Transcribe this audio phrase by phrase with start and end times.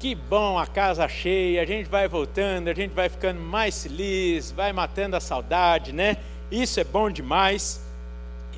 [0.00, 4.52] Que bom, a casa cheia, a gente vai voltando, a gente vai ficando mais feliz,
[4.52, 6.18] vai matando a saudade, né?
[6.52, 7.80] Isso é bom demais.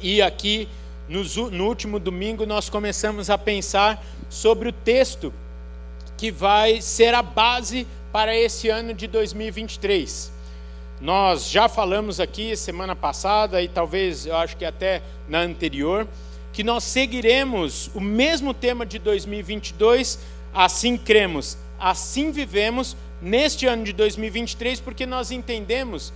[0.03, 0.69] E aqui,
[1.09, 5.33] no, último domingo, nós começamos a pensar sobre o texto
[6.15, 10.31] que vai ser a base para esse ano de 2023.
[11.01, 16.07] Nós já falamos aqui semana passada e talvez eu acho que até na anterior
[16.53, 20.19] que nós seguiremos o mesmo tema de 2022
[20.53, 26.13] Assim cremos, assim vivemos neste ano de 2023, porque nós entendemos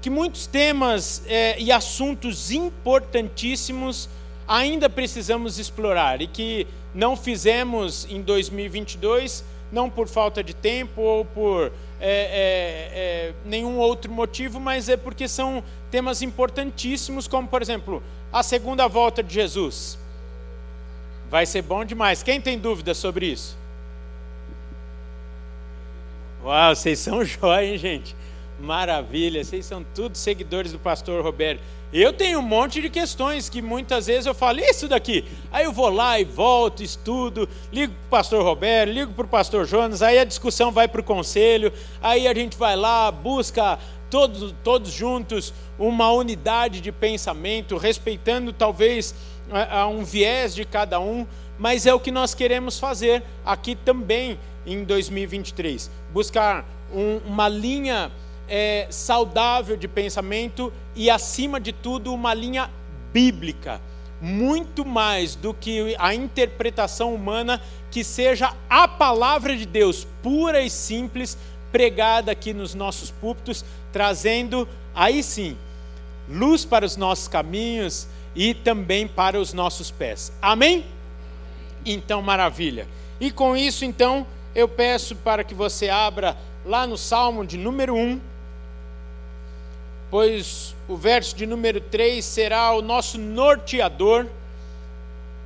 [0.00, 4.08] que muitos temas é, e assuntos importantíssimos
[4.48, 11.24] ainda precisamos explorar e que não fizemos em 2022, não por falta de tempo ou
[11.24, 18.02] por é, é, nenhum outro motivo, mas é porque são temas importantíssimos, como por exemplo
[18.32, 19.98] a segunda volta de Jesus.
[21.28, 22.22] Vai ser bom demais.
[22.22, 23.59] Quem tem dúvida sobre isso?
[26.42, 28.16] Uau, vocês são jóia, hein, gente?
[28.58, 31.60] Maravilha, vocês são todos seguidores do pastor Roberto.
[31.92, 35.24] Eu tenho um monte de questões que muitas vezes eu falo, isso daqui.
[35.50, 39.28] Aí eu vou lá e volto, estudo, ligo para o pastor Roberto, ligo para o
[39.28, 43.78] pastor Jonas, aí a discussão vai para o conselho, aí a gente vai lá, busca
[44.08, 49.14] todos, todos juntos uma unidade de pensamento, respeitando talvez
[49.90, 51.26] um viés de cada um,
[51.58, 55.90] mas é o que nós queremos fazer aqui também em 2023.
[56.12, 58.10] Buscar um, uma linha
[58.48, 62.70] é, saudável de pensamento e, acima de tudo, uma linha
[63.12, 63.80] bíblica.
[64.20, 67.60] Muito mais do que a interpretação humana,
[67.90, 71.38] que seja a palavra de Deus, pura e simples,
[71.72, 75.56] pregada aqui nos nossos púlpitos, trazendo, aí sim,
[76.28, 80.32] luz para os nossos caminhos e também para os nossos pés.
[80.42, 80.84] Amém?
[81.84, 82.86] Então, maravilha.
[83.20, 87.94] E com isso, então, eu peço para que você abra lá no Salmo de número
[87.94, 88.20] 1,
[90.10, 94.26] pois o verso de número 3 será o nosso norteador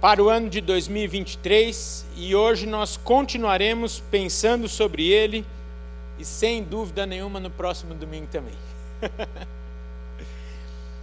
[0.00, 5.44] para o ano de 2023 e hoje nós continuaremos pensando sobre ele
[6.18, 8.54] e sem dúvida nenhuma no próximo domingo também.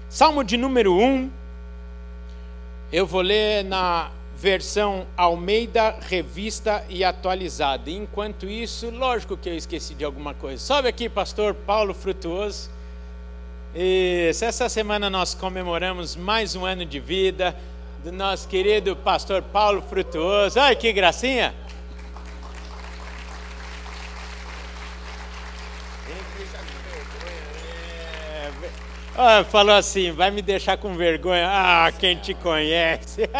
[0.09, 1.31] Salmo de número 1,
[2.91, 4.11] eu vou ler na
[4.41, 7.91] versão Almeida Revista e Atualizada.
[7.91, 10.57] Enquanto isso, lógico que eu esqueci de alguma coisa.
[10.59, 12.71] Sobe aqui, pastor Paulo Frutuoso.
[13.75, 17.55] Isso, essa semana nós comemoramos mais um ano de vida
[18.03, 20.59] do nosso querido pastor Paulo Frutuoso.
[20.59, 21.53] Ai, que gracinha!
[29.15, 31.45] Ah, falou assim, vai me deixar com vergonha.
[31.49, 33.29] Ah, quem te conhece.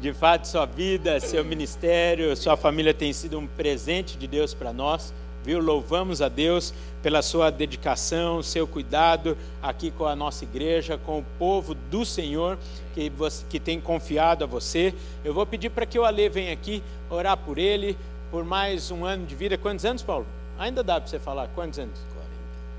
[0.00, 4.72] De fato, sua vida, seu ministério, sua família tem sido um presente de Deus para
[4.72, 5.14] nós.
[5.44, 5.60] Viu?
[5.60, 11.24] Louvamos a Deus pela sua dedicação, seu cuidado aqui com a nossa igreja, com o
[11.38, 12.58] povo do Senhor
[12.94, 14.92] que, você, que tem confiado a você.
[15.24, 17.96] Eu vou pedir para que o Ale venha aqui orar por ele,
[18.30, 19.56] por mais um ano de vida.
[19.56, 20.26] Quantos anos, Paulo?
[20.58, 21.48] Ainda dá para você falar?
[21.54, 22.11] Quantos anos?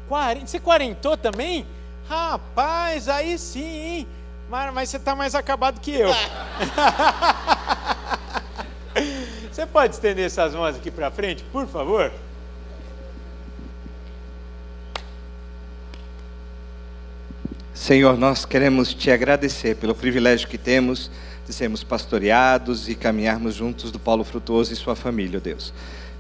[0.07, 0.47] 40.
[0.47, 1.65] Você quarentou também?
[2.07, 4.07] Rapaz, aí sim, hein?
[4.49, 6.09] Mas, mas você está mais acabado que eu.
[9.51, 12.11] você pode estender essas mãos aqui para frente, por favor?
[17.73, 21.09] Senhor, nós queremos te agradecer pelo privilégio que temos
[21.45, 25.73] de sermos pastoreados e caminharmos juntos do Paulo Frutuoso e sua família, Deus.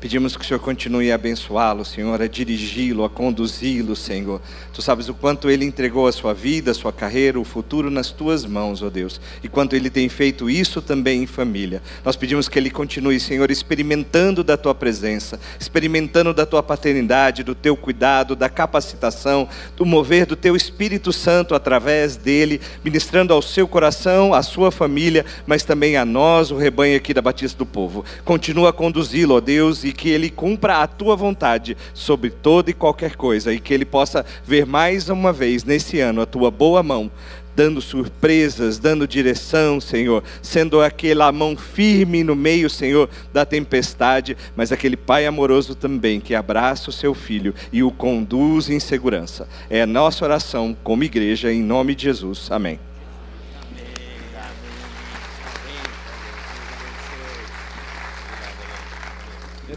[0.03, 4.41] Pedimos que o Senhor continue a abençoá-lo, Senhor, a dirigi-lo, a conduzi-lo, Senhor.
[4.73, 8.11] Tu sabes o quanto ele entregou a sua vida, a sua carreira, o futuro nas
[8.11, 9.21] tuas mãos, ó Deus.
[9.41, 11.81] E quanto ele tem feito isso também em família.
[12.03, 17.55] Nós pedimos que ele continue, Senhor, experimentando da tua presença, experimentando da tua paternidade, do
[17.55, 19.47] teu cuidado, da capacitação,
[19.77, 25.25] do mover do teu Espírito Santo através dele, ministrando ao seu coração, à sua família,
[25.47, 28.03] mas também a nós, o rebanho aqui da Batista do Povo.
[28.25, 32.73] Continua a conduzi-lo, ó Deus, e que ele cumpra a tua vontade sobre toda e
[32.73, 36.83] qualquer coisa e que ele possa ver mais uma vez nesse ano a tua boa
[36.83, 37.09] mão
[37.55, 44.71] dando surpresas, dando direção, Senhor, sendo aquela mão firme no meio, Senhor, da tempestade, mas
[44.71, 49.47] aquele Pai amoroso também que abraça o seu filho e o conduz em segurança.
[49.69, 52.49] É a nossa oração como igreja, em nome de Jesus.
[52.49, 52.79] Amém.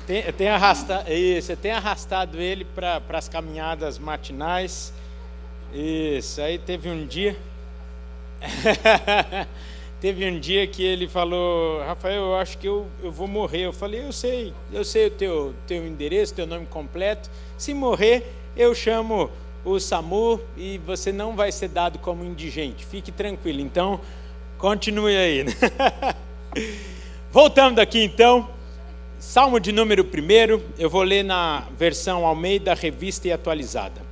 [0.06, 4.92] Tenho arrastado, isso, tenho arrastado ele para as caminhadas matinais.
[5.74, 7.36] Isso, aí teve um dia.
[9.98, 13.62] Teve um dia que ele falou, Rafael, eu acho que eu, eu vou morrer.
[13.62, 17.30] Eu falei, eu sei, eu sei o teu, teu endereço, teu nome completo.
[17.56, 19.30] Se morrer, eu chamo
[19.64, 22.84] o SAMU e você não vai ser dado como indigente.
[22.84, 23.60] Fique tranquilo.
[23.60, 23.98] Então,
[24.58, 25.46] continue aí.
[27.32, 28.48] Voltando aqui então,
[29.18, 34.02] Salmo de número 1, eu vou ler na versão Almeida, revista e atualizada.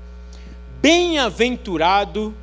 [0.80, 2.34] Bem-aventurado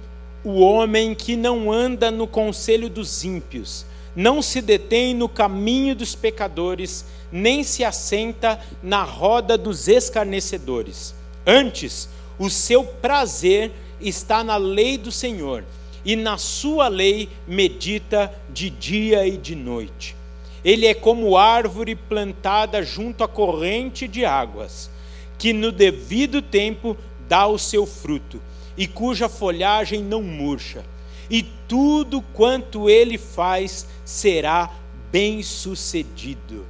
[0.43, 3.83] o homem que não anda no conselho dos ímpios,
[4.15, 11.15] não se detém no caminho dos pecadores, nem se assenta na roda dos escarnecedores.
[11.47, 12.07] Antes,
[12.37, 15.63] o seu prazer está na lei do Senhor,
[16.05, 20.20] e na sua lei medita de dia e de noite.
[20.63, 24.89] Ele é como árvore plantada junto à corrente de águas,
[25.37, 26.95] que no devido tempo
[27.27, 28.41] dá o seu fruto
[28.77, 30.83] e cuja folhagem não murcha,
[31.29, 34.69] e tudo quanto ele faz será
[35.11, 36.65] bem-sucedido.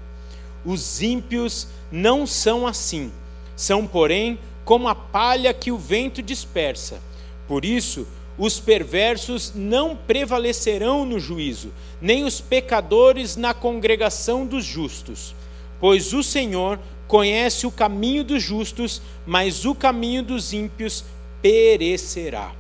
[0.66, 3.12] Os ímpios não são assim,
[3.56, 7.02] são, porém, como a palha que o vento dispersa.
[7.48, 8.08] Por isso,
[8.42, 11.72] os perversos não prevalecerão no juízo,
[12.02, 15.36] nem os pecadores na congregação dos justos.
[15.80, 21.06] Pois o Senhor conhece o caminho dos justos, mas o caminho dos ímpios
[21.40, 22.52] perecerá.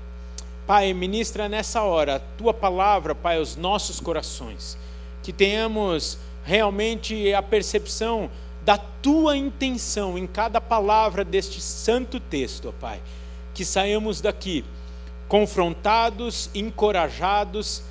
[0.67, 4.77] Pai, ministra nessa hora a tua palavra, Pai, aos nossos corações.
[5.23, 8.29] Que tenhamos realmente a percepção
[8.63, 13.01] da tua intenção em cada palavra deste santo texto, Pai.
[13.51, 14.63] Que saiamos daqui
[15.31, 17.81] confrontados, encorajados,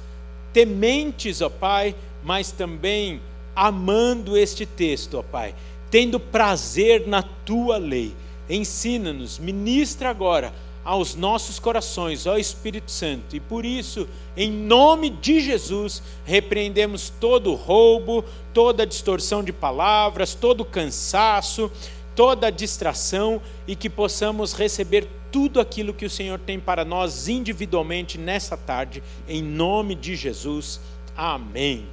[0.52, 3.18] tementes, ó Pai, mas também
[3.56, 5.54] amando este texto, ó Pai,
[5.90, 8.14] tendo prazer na tua lei.
[8.46, 10.52] Ensina-nos, ministra agora
[10.84, 13.34] aos nossos corações, ó Espírito Santo.
[13.34, 18.22] E por isso, em nome de Jesus, repreendemos todo roubo,
[18.52, 21.72] toda distorção de palavras, todo cansaço,
[22.20, 28.18] toda distração e que possamos receber tudo aquilo que o Senhor tem para nós individualmente
[28.18, 30.78] nessa tarde, em nome de Jesus.
[31.16, 31.86] Amém.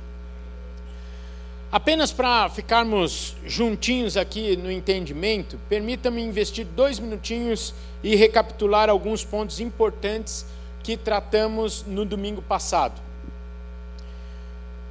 [1.71, 9.61] Apenas para ficarmos juntinhos aqui no entendimento, permita-me investir dois minutinhos e recapitular alguns pontos
[9.61, 10.45] importantes
[10.83, 13.01] que tratamos no domingo passado.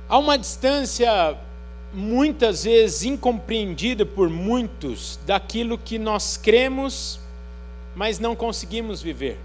[0.09, 1.37] Há uma distância
[1.97, 7.19] muitas vezes incompreendida por muitos daquilo que nós cremos,
[7.95, 9.39] mas não conseguimos viver.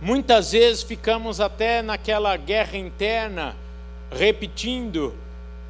[0.00, 3.54] Muitas vezes ficamos até naquela guerra interna
[4.10, 5.14] repetindo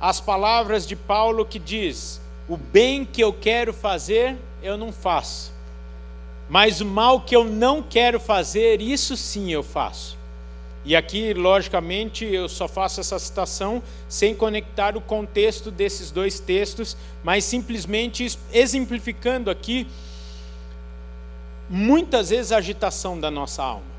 [0.00, 5.53] as palavras de Paulo que diz: O bem que eu quero fazer, eu não faço.
[6.49, 10.21] Mas o mal que eu não quero fazer, isso sim eu faço.
[10.84, 16.96] E aqui, logicamente, eu só faço essa citação sem conectar o contexto desses dois textos,
[17.23, 19.87] mas simplesmente exemplificando aqui
[21.70, 23.93] muitas vezes a agitação da nossa alma.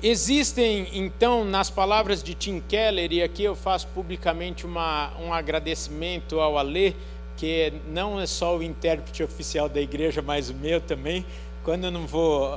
[0.00, 6.40] Existem, então, nas palavras de Tim Keller, e aqui eu faço publicamente uma, um agradecimento
[6.40, 6.94] ao Alê,
[7.36, 11.24] que não é só o intérprete oficial da igreja, mas o meu também.
[11.64, 12.50] Quando eu não vou,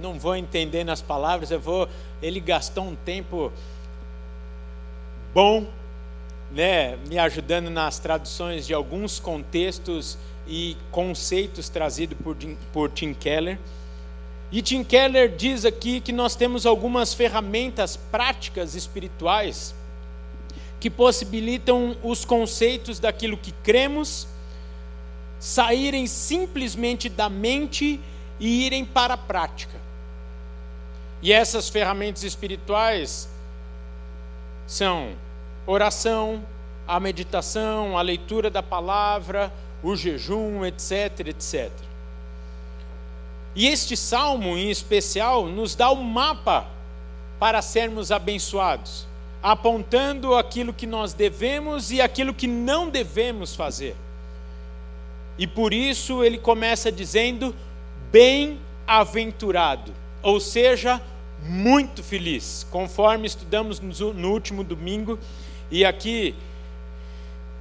[0.00, 1.88] não vou entendendo as palavras, eu vou.
[2.22, 3.52] Ele gastou um tempo
[5.34, 5.66] bom,
[6.52, 10.16] né, me ajudando nas traduções de alguns contextos
[10.46, 12.36] e conceitos trazidos por,
[12.72, 13.58] por Tim Keller.
[14.52, 19.74] E Tim Keller diz aqui que nós temos algumas ferramentas práticas espirituais
[20.78, 24.28] que possibilitam os conceitos daquilo que cremos
[25.38, 27.98] saírem simplesmente da mente
[28.42, 29.80] e irem para a prática.
[31.22, 33.28] E essas ferramentas espirituais
[34.66, 35.12] são
[35.64, 36.42] oração,
[36.86, 41.70] a meditação, a leitura da palavra, o jejum, etc, etc.
[43.54, 46.66] E este salmo, em especial, nos dá um mapa
[47.38, 49.06] para sermos abençoados,
[49.40, 53.94] apontando aquilo que nós devemos e aquilo que não devemos fazer.
[55.38, 57.54] E por isso ele começa dizendo:
[58.12, 59.92] bem-aventurado,
[60.22, 61.00] ou seja,
[61.42, 65.18] muito feliz, conforme estudamos no último domingo.
[65.70, 66.34] E aqui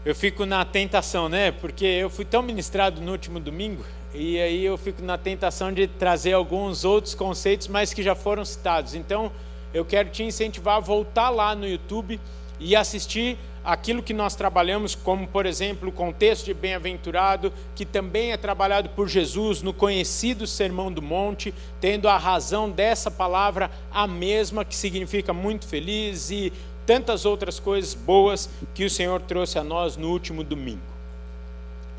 [0.05, 1.51] eu fico na tentação, né?
[1.51, 5.87] Porque eu fui tão ministrado no último domingo e aí eu fico na tentação de
[5.87, 8.93] trazer alguns outros conceitos, mas que já foram citados.
[8.93, 9.31] Então,
[9.73, 12.19] eu quero te incentivar a voltar lá no YouTube
[12.59, 18.31] e assistir aquilo que nós trabalhamos, como por exemplo o contexto de bem-aventurado, que também
[18.31, 24.07] é trabalhado por Jesus no conhecido Sermão do Monte, tendo a razão dessa palavra a
[24.07, 26.51] mesma, que significa muito feliz, e
[26.85, 30.81] tantas outras coisas boas que o Senhor trouxe a nós no último domingo.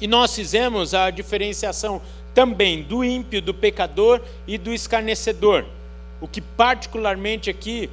[0.00, 2.02] E nós fizemos a diferenciação
[2.34, 5.64] também do ímpio, do pecador e do escarnecedor,
[6.20, 7.88] o que particularmente aqui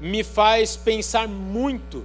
[0.00, 2.04] me faz pensar muito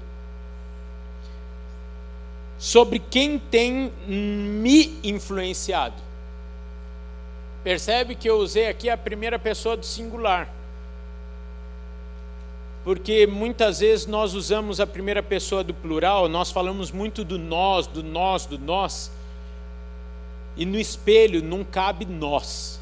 [2.57, 5.95] sobre quem tem me influenciado.
[7.63, 10.49] Percebe que eu usei aqui a primeira pessoa do singular.
[12.83, 17.85] Porque muitas vezes nós usamos a primeira pessoa do plural, nós falamos muito do nós,
[17.85, 19.11] do nós, do nós.
[20.55, 22.79] E no espelho não cabe nós.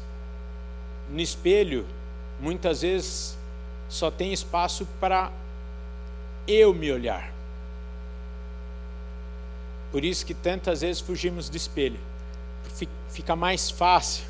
[1.10, 1.84] No espelho,
[2.40, 3.36] muitas vezes
[3.88, 5.32] só tem espaço para
[6.46, 7.35] eu me olhar.
[9.90, 11.98] Por isso que tantas vezes fugimos do espelho.
[13.08, 14.24] Fica mais fácil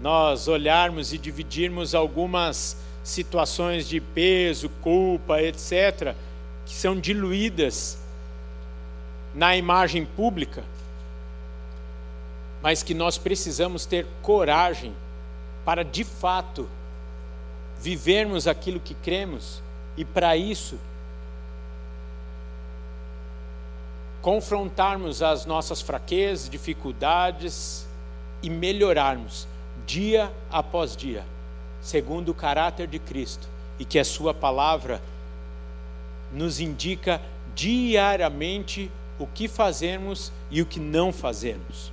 [0.00, 6.14] nós olharmos e dividirmos algumas situações de peso, culpa, etc.,
[6.66, 7.98] que são diluídas
[9.34, 10.62] na imagem pública,
[12.62, 14.94] mas que nós precisamos ter coragem
[15.64, 16.68] para de fato
[17.80, 19.62] vivermos aquilo que cremos
[19.96, 20.78] e para isso
[24.28, 27.86] confrontarmos as nossas fraquezas, dificuldades
[28.42, 29.48] e melhorarmos
[29.86, 31.24] dia após dia,
[31.80, 35.00] segundo o caráter de Cristo, e que a Sua palavra
[36.30, 37.22] nos indica
[37.54, 41.90] diariamente o que fazemos e o que não fazemos.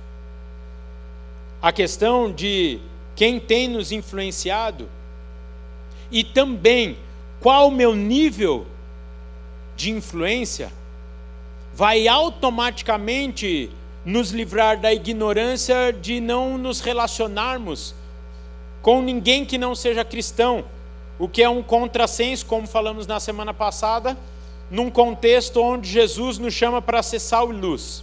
[1.62, 2.78] A questão de
[3.14, 4.90] quem tem nos influenciado
[6.10, 6.98] e também
[7.40, 8.66] qual o meu nível
[9.74, 10.70] de influência
[11.76, 13.70] vai automaticamente
[14.02, 17.94] nos livrar da ignorância de não nos relacionarmos
[18.80, 20.64] com ninguém que não seja cristão,
[21.18, 24.16] o que é um contrassenso, como falamos na semana passada,
[24.70, 28.02] num contexto onde Jesus nos chama para ser sal e luz.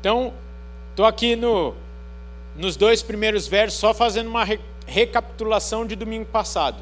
[0.00, 0.32] Então,
[0.92, 1.74] estou aqui no,
[2.56, 6.78] nos dois primeiros versos, só fazendo uma re, recapitulação de domingo passado.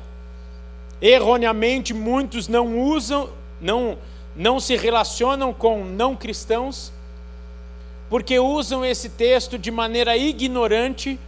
[1.03, 3.29] Erroneamente, muitos não usam,
[3.61, 3.99] não
[4.35, 6.93] não se relacionam com não cristãos,
[8.09, 11.19] porque usam esse texto de maneira ignorante,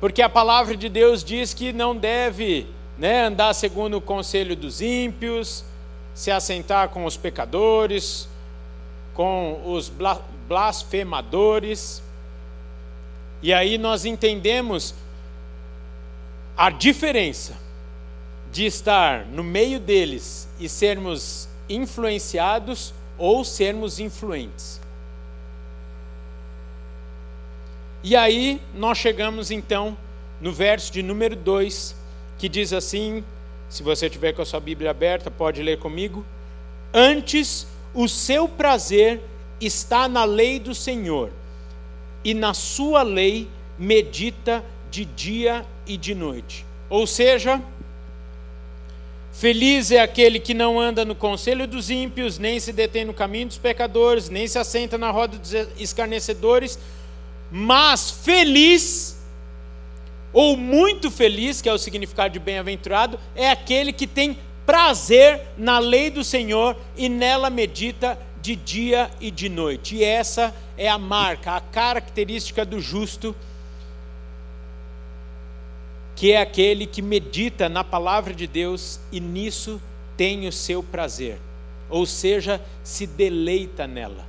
[0.00, 2.66] porque a palavra de Deus diz que não deve
[2.98, 5.64] né, andar segundo o conselho dos ímpios,
[6.14, 8.28] se assentar com os pecadores,
[9.14, 9.90] com os
[10.48, 12.02] blasfemadores.
[13.42, 14.94] E aí nós entendemos
[16.56, 17.56] a diferença
[18.52, 24.80] de estar no meio deles e sermos influenciados ou sermos influentes.
[28.02, 29.96] E aí nós chegamos então
[30.40, 31.96] no verso de número 2,
[32.38, 33.24] que diz assim:
[33.68, 36.24] se você tiver com a sua Bíblia aberta, pode ler comigo.
[36.92, 39.22] Antes o seu prazer
[39.60, 41.30] está na lei do Senhor,
[42.22, 46.66] e na sua lei medita de dia e de noite.
[46.90, 47.60] Ou seja,
[49.34, 53.48] Feliz é aquele que não anda no conselho dos ímpios, nem se detém no caminho
[53.48, 56.78] dos pecadores, nem se assenta na roda dos escarnecedores,
[57.50, 59.20] mas feliz,
[60.32, 65.80] ou muito feliz, que é o significado de bem-aventurado, é aquele que tem prazer na
[65.80, 69.96] lei do Senhor e nela medita de dia e de noite.
[69.96, 73.34] E essa é a marca, a característica do justo
[76.14, 79.80] que é aquele que medita na palavra de Deus e nisso
[80.16, 81.38] tem o seu prazer,
[81.90, 84.24] ou seja, se deleita nela.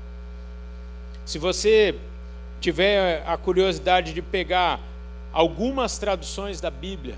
[1.25, 1.96] Se você
[2.60, 4.80] tiver a curiosidade de pegar
[5.32, 7.18] algumas traduções da Bíblia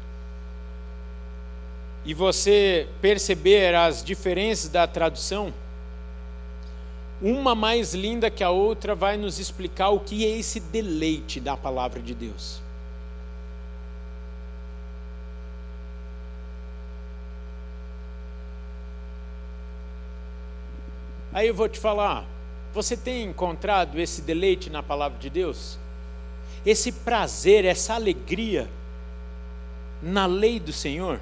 [2.04, 5.54] e você perceber as diferenças da tradução,
[7.22, 11.58] uma mais linda que a outra vai nos explicar o que é esse deleite da
[11.58, 12.62] palavra de Deus.
[21.38, 22.26] Aí eu vou te falar,
[22.74, 25.78] você tem encontrado esse deleite na palavra de Deus?
[26.66, 28.68] Esse prazer, essa alegria
[30.02, 31.20] na lei do Senhor?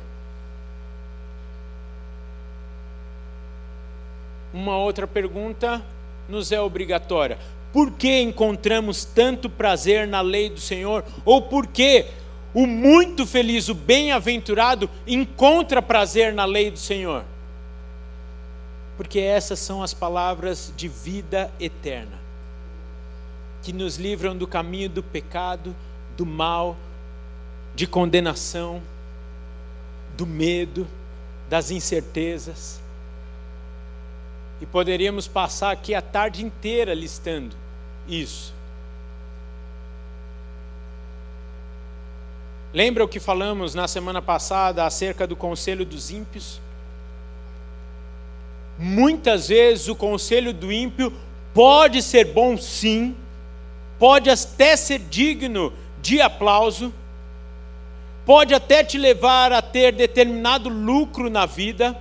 [4.54, 5.84] Uma outra pergunta
[6.30, 7.38] nos é obrigatória.
[7.74, 11.04] Por que encontramos tanto prazer na lei do Senhor?
[11.26, 12.06] Ou por que
[12.54, 17.26] o muito feliz, o bem-aventurado, encontra prazer na lei do Senhor.
[18.98, 22.18] Porque essas são as palavras de vida eterna,
[23.62, 25.76] que nos livram do caminho do pecado,
[26.16, 26.78] do mal,
[27.76, 28.82] de condenação,
[30.16, 30.88] do medo,
[31.50, 32.80] das incertezas.
[34.62, 37.56] E poderíamos passar aqui a tarde inteira listando
[38.08, 38.54] isso.
[42.74, 46.60] Lembra o que falamos na semana passada acerca do conselho dos ímpios?
[48.78, 51.14] Muitas vezes o conselho do ímpio
[51.54, 53.16] pode ser bom, sim,
[53.98, 56.94] pode até ser digno de aplauso,
[58.26, 61.98] pode até te levar a ter determinado lucro na vida,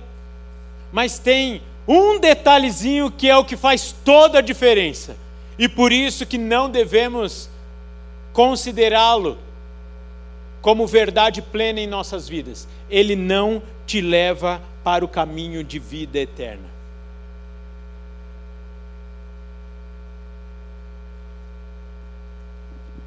[0.91, 5.15] mas tem um detalhezinho que é o que faz toda a diferença,
[5.57, 7.49] e por isso que não devemos
[8.33, 9.37] considerá-lo
[10.61, 12.67] como verdade plena em nossas vidas.
[12.89, 16.69] Ele não te leva para o caminho de vida eterna.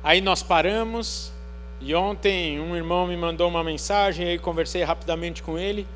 [0.03, 1.31] Aí nós paramos,
[1.81, 5.87] e ontem um irmão me mandou uma mensagem, aí conversei rapidamente com ele.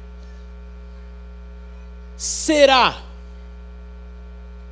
[2.17, 3.03] Será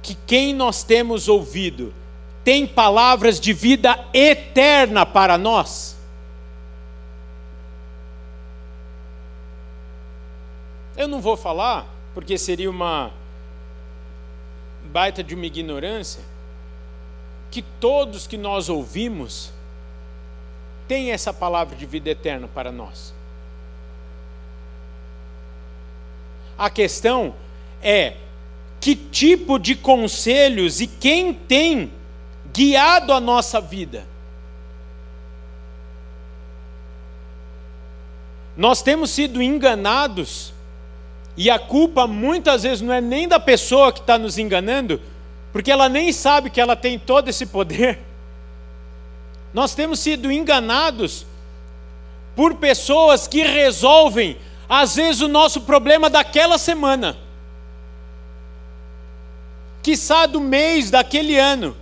[0.00, 1.92] que quem nós temos ouvido
[2.44, 5.99] tem palavras de vida eterna para nós?
[11.00, 13.10] Eu não vou falar, porque seria uma
[14.84, 16.22] baita de uma ignorância,
[17.50, 19.50] que todos que nós ouvimos
[20.86, 23.14] têm essa palavra de vida eterna para nós.
[26.58, 27.34] A questão
[27.82, 28.18] é
[28.78, 31.90] que tipo de conselhos e quem tem
[32.52, 34.06] guiado a nossa vida.
[38.54, 40.52] Nós temos sido enganados
[41.36, 45.00] e a culpa muitas vezes não é nem da pessoa que está nos enganando,
[45.52, 47.98] porque ela nem sabe que ela tem todo esse poder.
[49.52, 51.26] Nós temos sido enganados
[52.36, 54.36] por pessoas que resolvem,
[54.68, 57.16] às vezes, o nosso problema daquela semana,
[59.82, 61.76] quiçá do mês, daquele ano,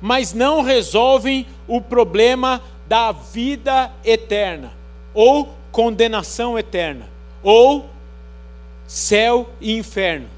[0.00, 4.72] mas não resolvem o problema da vida eterna
[5.14, 7.88] ou condenação eterna ou
[8.86, 10.28] céu e inferno,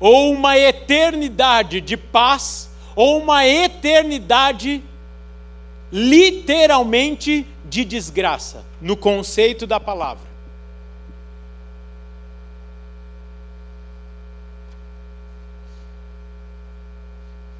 [0.00, 4.82] ou uma eternidade de paz, ou uma eternidade
[5.90, 10.28] literalmente de desgraça, no conceito da palavra.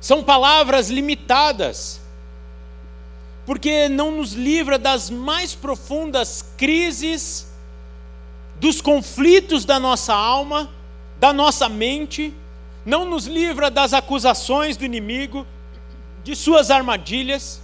[0.01, 2.01] São palavras limitadas
[3.48, 7.50] porque não nos livra das mais profundas crises,
[8.56, 10.70] dos conflitos da nossa alma,
[11.18, 12.34] da nossa mente,
[12.84, 15.46] não nos livra das acusações do inimigo,
[16.22, 17.58] de suas armadilhas.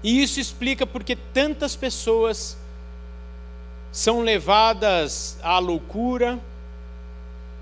[0.00, 2.56] E isso explica porque tantas pessoas
[3.90, 6.38] são levadas à loucura,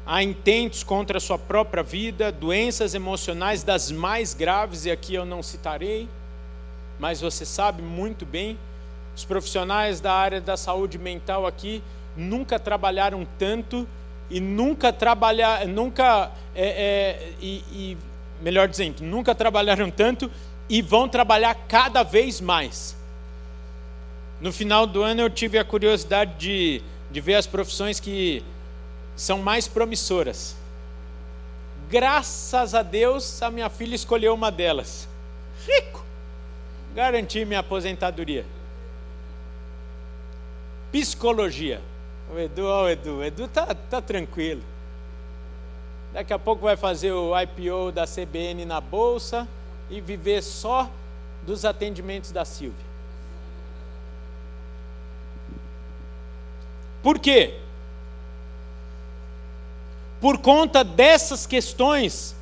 [0.04, 5.24] a intentos contra a sua própria vida, doenças emocionais das mais graves, e aqui eu
[5.24, 6.06] não citarei
[6.98, 8.58] mas você sabe muito bem,
[9.14, 11.82] os profissionais da área da saúde mental aqui
[12.16, 13.86] nunca trabalharam tanto
[14.30, 17.98] e nunca trabalhar, nunca é, é, e, e,
[18.40, 20.30] melhor dizendo, nunca trabalharam tanto
[20.68, 22.96] e vão trabalhar cada vez mais.
[24.40, 28.42] No final do ano eu tive a curiosidade de, de ver as profissões que
[29.14, 30.56] são mais promissoras.
[31.90, 35.06] Graças a Deus, a minha filha escolheu uma delas.
[35.66, 36.02] Rico
[36.94, 38.44] garantir minha aposentadoria.
[40.90, 41.80] Psicologia.
[42.32, 44.62] O Edu, o Edu, o Edu tá, tá tranquilo.
[46.12, 49.48] Daqui a pouco vai fazer o IPO da CBN na bolsa
[49.90, 50.90] e viver só
[51.42, 52.92] dos atendimentos da Silvia.
[57.02, 57.58] Por quê?
[60.20, 62.36] Por conta dessas questões,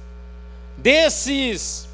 [0.76, 1.88] desses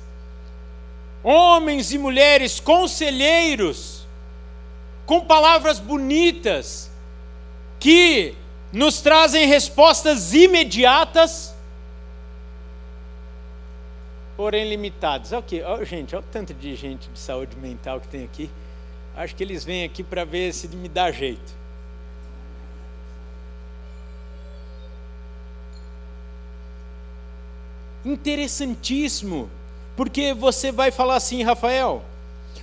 [1.28, 4.06] homens e mulheres conselheiros,
[5.04, 6.88] com palavras bonitas,
[7.80, 8.36] que
[8.72, 11.52] nos trazem respostas imediatas,
[14.36, 15.32] porém limitadas.
[15.32, 18.48] Ok, oh, gente, olha o tanto de gente de saúde mental que tem aqui.
[19.16, 21.56] Acho que eles vêm aqui para ver se me dá jeito.
[28.04, 29.50] Interessantíssimo
[29.96, 32.04] Porque você vai falar assim, Rafael,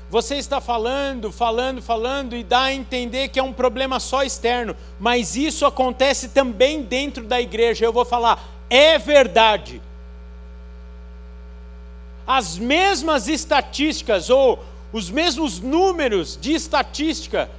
[0.09, 4.75] você está falando, falando, falando e dá a entender que é um problema só externo,
[4.99, 7.83] mas isso acontece também dentro da igreja.
[7.83, 9.81] Eu vou falar, é verdade.
[12.27, 17.49] As mesmas estatísticas ou os mesmos números de estatística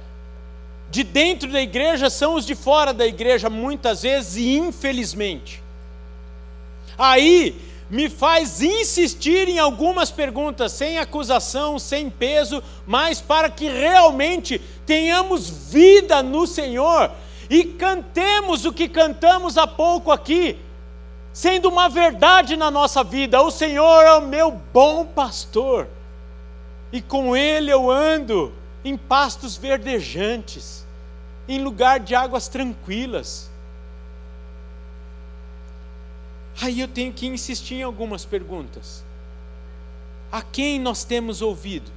[0.89, 5.61] de dentro da igreja são os de fora da igreja, muitas vezes, e infelizmente.
[6.97, 14.59] Aí me faz insistir em algumas perguntas, sem acusação, sem peso, mas para que realmente
[14.85, 17.11] tenhamos vida no Senhor
[17.49, 20.57] e cantemos o que cantamos há pouco aqui,
[21.31, 25.87] sendo uma verdade na nossa vida: o Senhor é o meu bom pastor,
[26.91, 28.51] e com Ele eu ando
[28.83, 30.85] em pastos verdejantes,
[31.47, 33.51] em lugar de águas tranquilas.
[36.61, 39.03] Aí eu tenho que insistir em algumas perguntas.
[40.31, 41.91] A quem nós temos ouvido?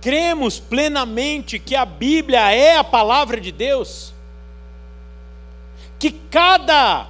[0.00, 4.14] Cremos plenamente que a Bíblia é a palavra de Deus?
[5.98, 7.08] Que cada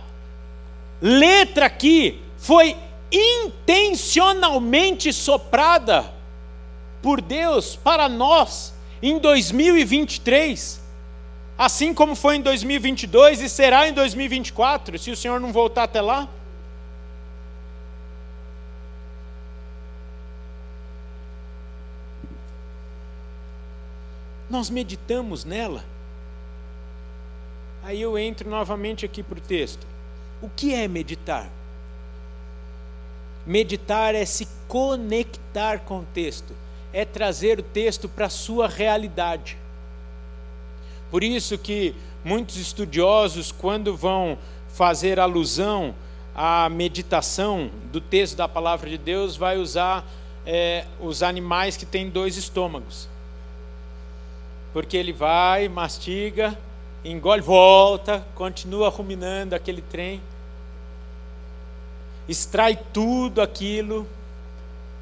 [1.01, 2.75] letra aqui foi
[3.13, 6.11] intencionalmente soprada
[7.03, 8.73] por Deus para nós
[9.03, 10.78] em 2023?
[11.59, 16.01] Assim como foi em 2022 e será em 2024, se o Senhor não voltar até
[16.01, 16.29] lá?
[24.49, 25.85] Nós meditamos nela.
[27.83, 29.87] Aí eu entro novamente aqui para o texto.
[30.41, 31.51] O que é meditar?
[33.45, 36.55] Meditar é se conectar com o texto,
[36.93, 39.57] é trazer o texto para a sua realidade.
[41.11, 41.95] Por isso que
[42.25, 45.95] muitos estudiosos, quando vão fazer alusão
[46.35, 50.05] à meditação do texto da palavra de Deus, vai usar
[50.47, 53.09] é, os animais que têm dois estômagos.
[54.73, 56.57] Porque ele vai, mastiga,
[57.05, 60.21] engole, volta, continua ruminando aquele trem,
[62.29, 64.07] extrai tudo aquilo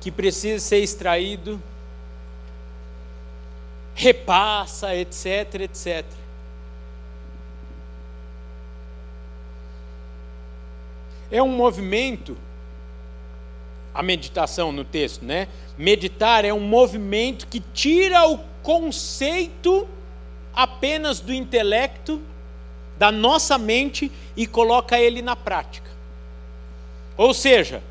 [0.01, 1.61] que precisa ser extraído
[3.97, 6.05] repassa, etc, etc.
[11.31, 12.37] É um movimento,
[13.95, 15.49] a meditação no texto, né?
[15.79, 19.89] Meditar é um movimento que tira o conceito
[20.55, 22.23] apenas do intelecto,
[22.99, 25.91] da nossa mente e coloca ele na prática.
[27.17, 27.83] Ou seja,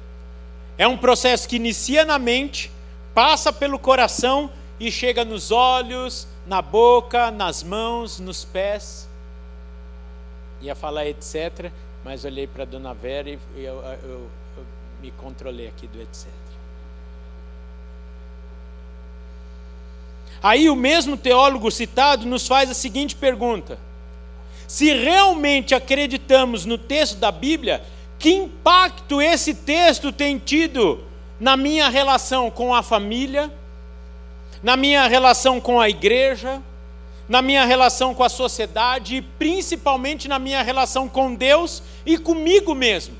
[0.78, 2.72] é um processo que inicia na mente,
[3.14, 9.08] passa pelo coração e chega nos olhos, na boca, nas mãos, nos pés.
[10.62, 11.72] Ia falar etc.,
[12.04, 14.66] mas olhei para dona Vera e eu, eu, eu, eu
[15.02, 16.28] me controlei aqui do etc.
[20.42, 23.80] Aí o mesmo teólogo citado nos faz a seguinte pergunta:
[24.68, 27.84] se realmente acreditamos no texto da Bíblia,
[28.20, 31.04] que impacto esse texto tem tido
[31.40, 33.52] na minha relação com a família,
[34.66, 36.60] na minha relação com a igreja,
[37.30, 42.74] na minha relação com a sociedade e principalmente na minha relação com Deus e comigo
[42.74, 43.16] mesmo.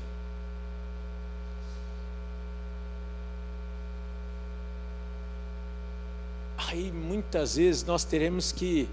[6.58, 8.88] Aí muitas vezes nós teremos que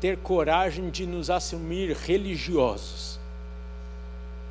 [0.00, 3.18] ter coragem de nos assumir religiosos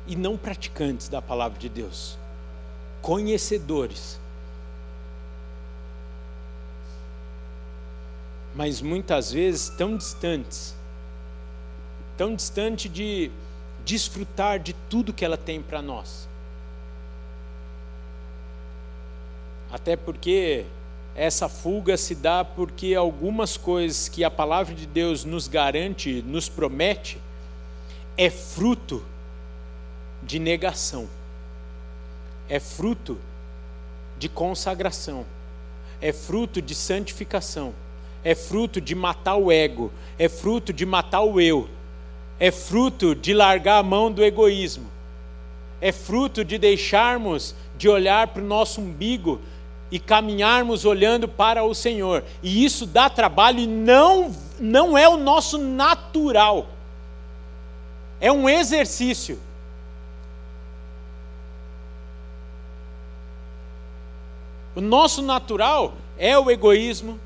[0.06, 2.18] e não praticantes da palavra de Deus,
[3.00, 4.20] conhecedores
[8.58, 10.74] mas muitas vezes tão distantes
[12.16, 13.30] tão distante de
[13.84, 16.28] desfrutar de tudo que ela tem para nós.
[19.70, 20.64] Até porque
[21.14, 26.48] essa fuga se dá porque algumas coisas que a palavra de Deus nos garante, nos
[26.48, 27.20] promete,
[28.16, 29.04] é fruto
[30.20, 31.08] de negação,
[32.48, 33.16] é fruto
[34.18, 35.24] de consagração,
[36.00, 37.72] é fruto de santificação
[38.24, 41.68] é fruto de matar o ego, é fruto de matar o eu,
[42.38, 44.86] é fruto de largar a mão do egoísmo,
[45.80, 49.40] é fruto de deixarmos de olhar para o nosso umbigo
[49.90, 52.24] e caminharmos olhando para o Senhor.
[52.42, 56.66] E isso dá trabalho e não, não é o nosso natural,
[58.20, 59.38] é um exercício.
[64.74, 67.18] O nosso natural é o egoísmo,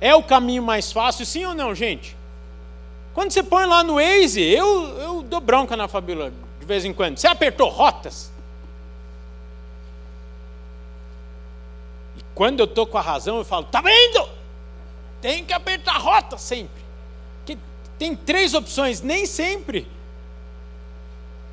[0.00, 2.16] é o caminho mais fácil, sim ou não, gente?
[3.14, 6.92] Quando você põe lá no Waze, eu, eu dou bronca na Fabíola de vez em
[6.92, 7.16] quando.
[7.16, 8.30] Você apertou rotas?
[12.16, 14.28] E quando eu estou com a razão, eu falo, tá vendo?
[15.22, 16.84] Tem que apertar rota sempre.
[17.46, 17.58] Que
[17.98, 19.88] tem três opções, nem sempre.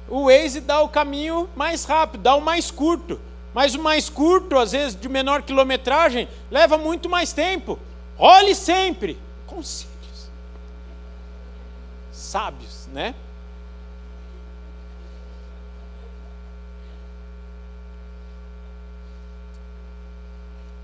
[0.09, 3.21] O Waze dá o caminho mais rápido, dá o mais curto.
[3.53, 7.79] Mas o mais curto, às vezes de menor quilometragem, leva muito mais tempo.
[8.17, 9.17] Olhe sempre.
[9.47, 10.29] Conselhos.
[12.11, 13.15] Sábios, né?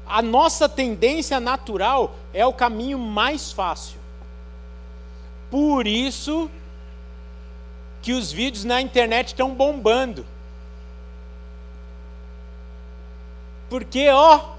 [0.10, 4.00] A nossa tendência natural é o caminho mais fácil.
[5.52, 6.50] Por isso
[8.02, 10.26] que os vídeos na internet estão bombando.
[13.70, 14.56] Porque, ó,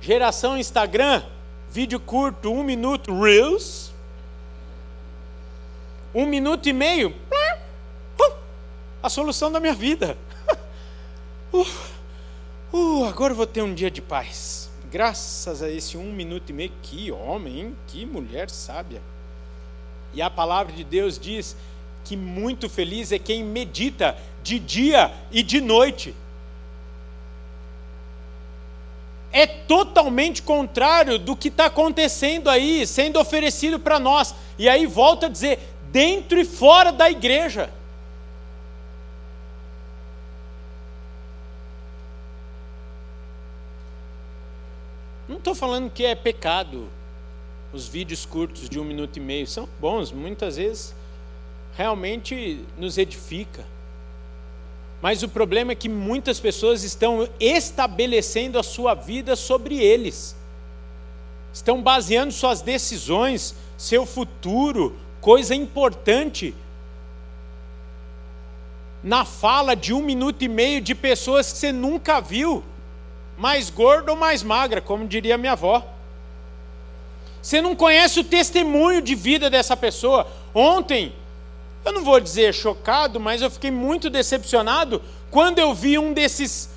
[0.00, 1.24] geração Instagram,
[1.78, 3.92] vídeo curto, um minuto, Reels,
[6.12, 7.14] um minuto e meio,
[9.00, 10.18] a solução da minha vida.
[11.50, 11.66] Uh,
[12.74, 14.68] uh, agora eu vou ter um dia de paz.
[14.90, 17.76] Graças a esse um minuto e meio, que homem, hein?
[17.86, 19.00] que mulher sábia.
[20.12, 21.56] E a palavra de Deus diz
[22.04, 26.14] que muito feliz é quem medita de dia e de noite.
[29.30, 34.34] É totalmente contrário do que está acontecendo aí, sendo oferecido para nós.
[34.58, 35.58] E aí volta a dizer,
[35.90, 37.70] dentro e fora da igreja.
[45.28, 46.88] Não estou falando que é pecado
[47.70, 50.94] os vídeos curtos de um minuto e meio, são bons, muitas vezes
[51.76, 53.64] realmente nos edifica.
[55.00, 60.34] Mas o problema é que muitas pessoas estão estabelecendo a sua vida sobre eles,
[61.52, 66.54] estão baseando suas decisões, seu futuro, coisa importante,
[69.02, 72.64] na fala de um minuto e meio de pessoas que você nunca viu,
[73.36, 75.86] mais gorda ou mais magra, como diria minha avó.
[77.40, 80.26] Você não conhece o testemunho de vida dessa pessoa.
[80.52, 81.14] Ontem,
[81.84, 86.70] eu não vou dizer chocado, mas eu fiquei muito decepcionado quando eu vi um desses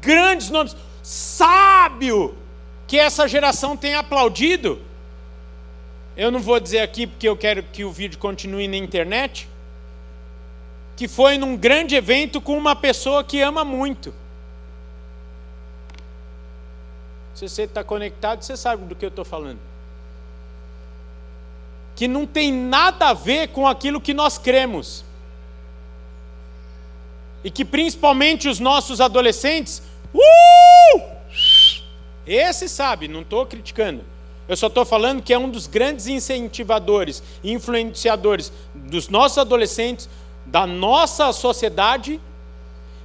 [0.00, 2.36] grandes nomes, sábio,
[2.86, 4.80] que essa geração tem aplaudido.
[6.16, 9.48] Eu não vou dizer aqui porque eu quero que o vídeo continue na internet.
[10.96, 14.12] Que foi num grande evento com uma pessoa que ama muito.
[17.34, 19.67] Se você está conectado, você sabe do que eu estou falando
[21.98, 25.04] que não tem nada a ver com aquilo que nós cremos.
[27.42, 29.82] E que principalmente os nossos adolescentes,
[30.14, 31.02] uh!
[32.24, 34.04] Esse sabe, não estou criticando.
[34.48, 40.08] Eu só estou falando que é um dos grandes incentivadores influenciadores dos nossos adolescentes,
[40.46, 42.20] da nossa sociedade,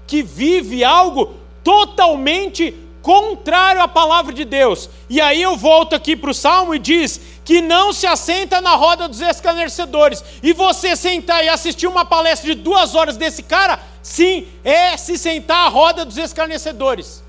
[0.05, 4.89] que vive algo totalmente contrário à palavra de Deus.
[5.09, 8.75] E aí eu volto aqui para o Salmo e diz que não se assenta na
[8.75, 10.23] roda dos escarnecedores.
[10.41, 15.17] E você sentar e assistir uma palestra de duas horas desse cara, sim, é se
[15.17, 17.23] sentar à roda dos escarnecedores.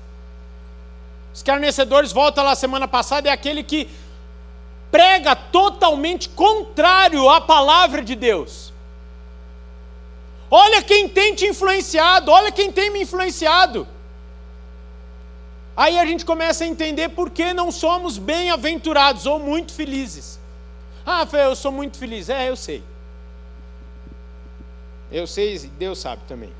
[1.33, 3.89] Escarnecedores, volta lá semana passada, é aquele que
[4.89, 8.71] prega totalmente contrário à palavra de Deus.
[10.49, 13.85] Olha quem tem te influenciado, olha quem tem me influenciado.
[15.75, 20.39] Aí a gente começa a entender por que não somos bem-aventurados ou muito felizes.
[21.05, 22.29] Ah, Fê, eu sou muito feliz.
[22.29, 22.81] É, eu sei.
[25.11, 26.51] Eu sei, Deus sabe também.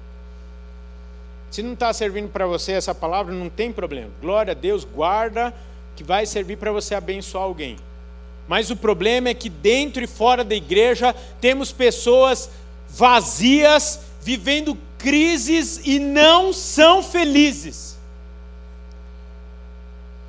[1.50, 4.12] Se não está servindo para você essa palavra, não tem problema.
[4.22, 5.54] Glória a Deus, guarda
[5.96, 7.78] que vai servir para você abençoar alguém.
[8.48, 12.50] Mas o problema é que dentro e fora da igreja temos pessoas
[12.90, 17.95] vazias, vivendo crises e não são felizes.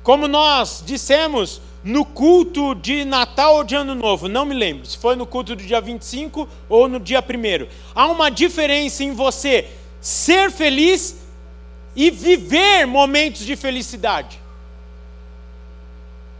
[0.07, 4.97] Como nós dissemos no culto de Natal ou de Ano Novo, não me lembro se
[4.97, 7.67] foi no culto do dia 25 ou no dia 1.
[7.93, 11.17] Há uma diferença em você ser feliz
[11.93, 14.39] e viver momentos de felicidade.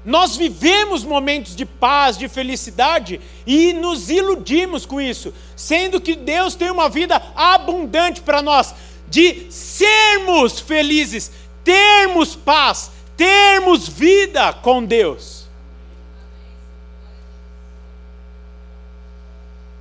[0.05, 6.55] Nós vivemos momentos de paz, de felicidade e nos iludimos com isso, sendo que Deus
[6.55, 8.73] tem uma vida abundante para nós,
[9.09, 11.33] de sermos felizes,
[11.65, 15.47] termos paz, termos vida com Deus.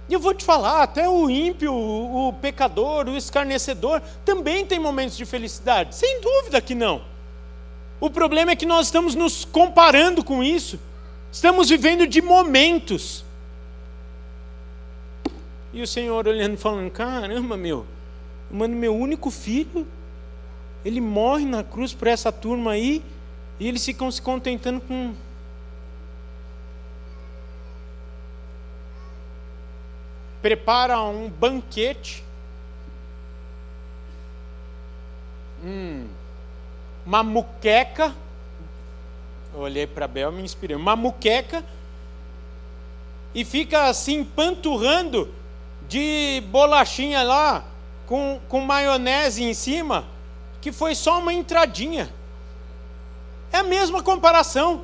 [0.09, 5.17] E eu vou te falar, até o ímpio, o pecador, o escarnecedor, também tem momentos
[5.17, 7.03] de felicidade, sem dúvida que não.
[8.01, 10.79] O problema é que nós estamos nos comparando com isso,
[11.31, 13.25] estamos vivendo de momentos.
[15.73, 17.85] E o Senhor olhando falando: caramba, meu,
[18.51, 19.87] mano, meu único filho,
[20.85, 23.03] ele morre na cruz por essa turma aí,
[23.59, 25.15] e eles ficam se contentando com.
[30.43, 32.23] Prepara um banquete.
[35.65, 36.07] Hum,
[37.05, 38.15] uma muqueca.
[39.55, 40.77] Olhei para Bel me inspirei.
[40.77, 41.65] Uma muqueca.
[43.35, 45.35] E fica assim, panturrando
[45.89, 47.65] de bolachinha lá,
[48.07, 50.07] com, com maionese em cima,
[50.61, 52.11] que foi só uma entradinha.
[53.53, 54.83] É a mesma comparação.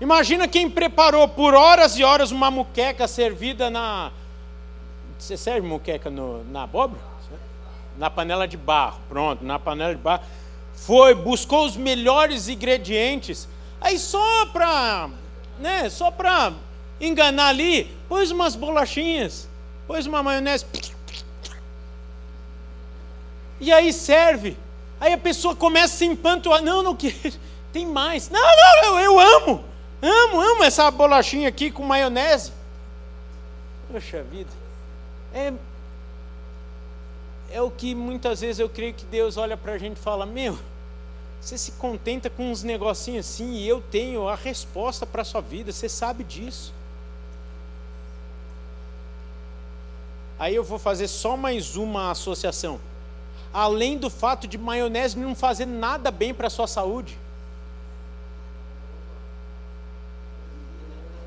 [0.00, 4.10] Imagina quem preparou por horas e horas uma muqueca servida na.
[5.18, 7.02] Você serve muqueca no, na abóbora?
[7.98, 8.98] Na panela de barro.
[9.08, 10.22] Pronto, na panela de barro.
[10.72, 13.46] Foi, buscou os melhores ingredientes.
[13.80, 15.10] Aí só para.
[15.58, 16.54] Né, só para
[16.98, 19.46] enganar ali, pôs umas bolachinhas,
[19.86, 20.64] pôs uma maionese.
[23.60, 24.56] E aí serve.
[24.98, 26.62] Aí a pessoa começa a se empantuar.
[26.62, 27.14] Não, não quero.
[27.72, 28.28] Tem mais.
[28.28, 29.64] Não, não, eu, eu amo.
[30.02, 32.52] Amo, amo essa bolachinha aqui com maionese.
[33.90, 34.50] Poxa vida.
[35.32, 35.52] É,
[37.50, 40.24] é o que muitas vezes eu creio que Deus olha para a gente e fala:
[40.24, 40.58] Meu,
[41.40, 45.40] você se contenta com uns negocinhos assim e eu tenho a resposta para a sua
[45.40, 46.72] vida, você sabe disso.
[50.38, 52.80] Aí eu vou fazer só mais uma associação.
[53.52, 57.18] Além do fato de maionese não fazer nada bem para a sua saúde.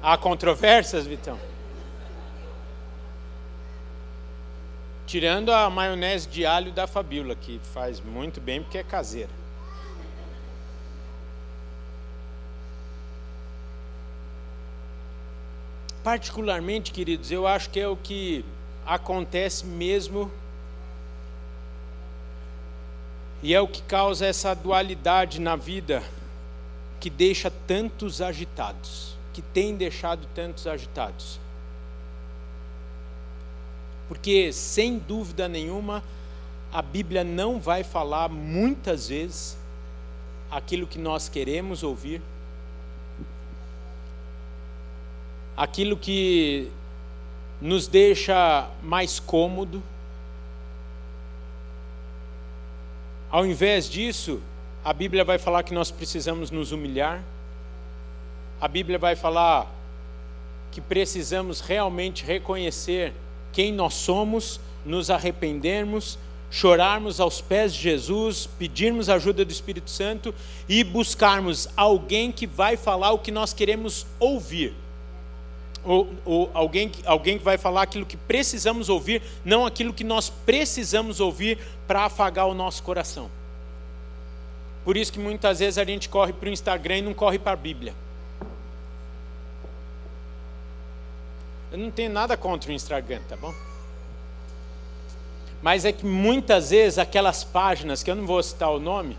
[0.05, 1.39] Há controvérsias, Vitão?
[5.07, 9.29] Tirando a maionese de alho da Fabíola, que faz muito bem porque é caseira.
[16.03, 18.43] Particularmente, queridos, eu acho que é o que
[18.85, 20.29] acontece mesmo.
[23.41, 26.03] E é o que causa essa dualidade na vida
[26.99, 31.39] que deixa tantos agitados, que tem deixado tantos agitados.
[34.07, 36.03] Porque, sem dúvida nenhuma,
[36.71, 39.57] a Bíblia não vai falar muitas vezes
[40.49, 42.21] aquilo que nós queremos ouvir,
[45.57, 46.71] aquilo que
[47.61, 49.81] nos deixa mais cômodo.
[53.31, 54.41] Ao invés disso,
[54.83, 57.23] a Bíblia vai falar que nós precisamos nos humilhar.
[58.63, 59.69] A Bíblia vai falar
[60.71, 63.11] que precisamos realmente reconhecer
[63.51, 66.17] quem nós somos, nos arrependermos,
[66.49, 70.33] chorarmos aos pés de Jesus, pedirmos ajuda do Espírito Santo
[70.69, 74.73] e buscarmos alguém que vai falar o que nós queremos ouvir
[75.83, 80.29] ou, ou alguém, alguém que vai falar aquilo que precisamos ouvir, não aquilo que nós
[80.29, 83.29] precisamos ouvir para afagar o nosso coração.
[84.85, 87.51] Por isso que muitas vezes a gente corre para o Instagram e não corre para
[87.51, 87.93] a Bíblia.
[91.73, 93.53] Eu não tenho nada contra o Instagram, tá bom?
[95.61, 99.17] Mas é que muitas vezes aquelas páginas, que eu não vou citar o nome,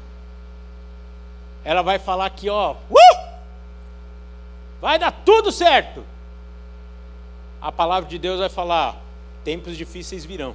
[1.62, 3.34] ela vai falar que, ó, uh!
[4.80, 6.02] vai dar tudo certo
[7.64, 9.02] a palavra de Deus vai falar:
[9.42, 10.54] tempos difíceis virão.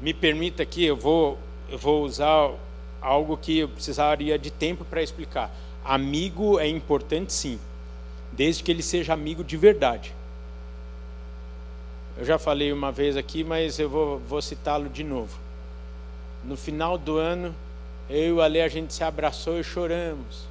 [0.00, 2.50] Me permita aqui, eu vou, eu vou usar
[3.00, 5.50] algo que eu precisaria de tempo para explicar.
[5.84, 7.58] Amigo é importante sim,
[8.32, 10.14] desde que ele seja amigo de verdade.
[12.16, 15.38] Eu já falei uma vez aqui, mas eu vou, vou citá-lo de novo.
[16.44, 17.54] No final do ano,
[18.08, 20.44] eu e o Ale, a gente se abraçou e choramos.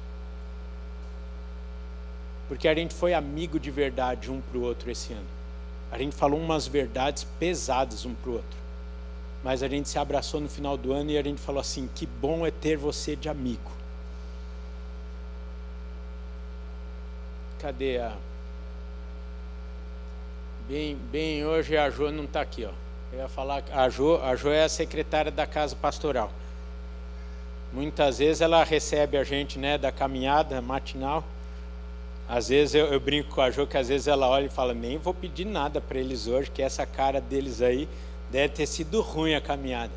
[2.48, 5.28] Porque a gente foi amigo de verdade um para o outro esse ano.
[5.92, 8.58] A gente falou umas verdades pesadas um para o outro.
[9.42, 12.06] Mas a gente se abraçou no final do ano e a gente falou assim: que
[12.06, 13.70] bom é ter você de amigo.
[17.58, 18.16] Cadê a.
[20.68, 22.70] Bem, bem hoje a Jo não está aqui, ó.
[23.12, 26.30] Eu ia falar, a Jo, a Jo é a secretária da casa pastoral.
[27.72, 31.24] Muitas vezes ela recebe a gente né, da caminhada matinal.
[32.28, 34.74] Às vezes eu, eu brinco com a Jo que às vezes ela olha e fala:
[34.74, 37.88] Nem vou pedir nada para eles hoje, que essa cara deles aí
[38.30, 39.92] deve ter sido ruim a caminhada.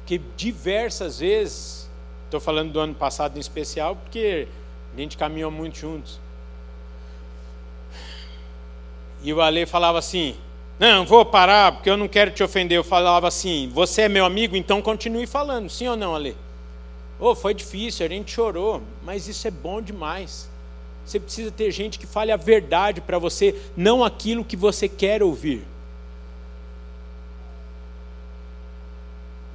[0.00, 1.90] Porque diversas vezes,
[2.24, 4.48] estou falando do ano passado em especial, porque
[4.94, 6.18] a gente caminhou muito juntos.
[9.22, 10.36] E o Ale falava assim:
[10.78, 12.78] Não, vou parar porque eu não quero te ofender.
[12.78, 16.36] Eu falava assim: Você é meu amigo, então continue falando, sim ou não, Ale?
[17.20, 20.48] Oh, foi difícil, a gente chorou, mas isso é bom demais.
[21.04, 25.22] Você precisa ter gente que fale a verdade para você, não aquilo que você quer
[25.22, 25.66] ouvir.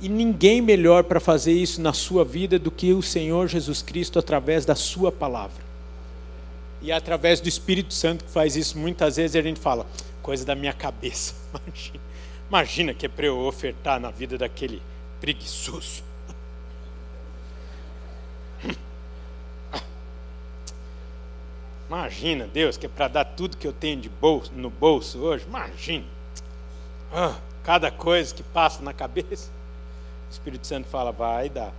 [0.03, 4.19] E ninguém melhor para fazer isso na sua vida do que o Senhor Jesus Cristo
[4.19, 5.63] através da Sua palavra.
[6.81, 8.77] E é através do Espírito Santo que faz isso.
[8.77, 9.87] Muitas vezes a gente fala,
[10.21, 11.33] coisa da minha cabeça.
[11.63, 12.01] Imagina,
[12.49, 14.81] imagina que é para eu ofertar na vida daquele
[15.21, 16.03] preguiçoso.
[21.87, 25.45] Imagina, Deus, que é para dar tudo que eu tenho de bolso, no bolso hoje.
[25.47, 26.03] Imagina.
[27.09, 29.62] Ah, cada coisa que passa na cabeça.
[30.33, 31.73] Espírito Santo fala, vai dar.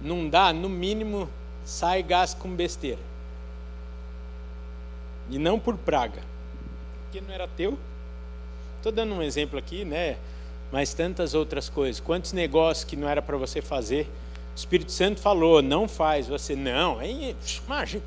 [0.00, 1.28] Não dá, no mínimo,
[1.64, 3.00] sai gás com besteira.
[5.30, 6.22] E não por praga.
[7.02, 7.78] Porque não era teu.
[8.76, 10.16] Estou dando um exemplo aqui, né?
[10.70, 12.00] Mas tantas outras coisas.
[12.00, 14.08] Quantos negócios que não era para você fazer
[14.54, 16.28] o Espírito Santo falou, não faz.
[16.28, 18.02] Você, não, imagina.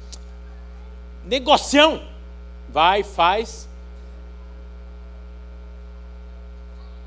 [1.23, 2.01] Negocião.
[2.67, 3.68] Vai, faz.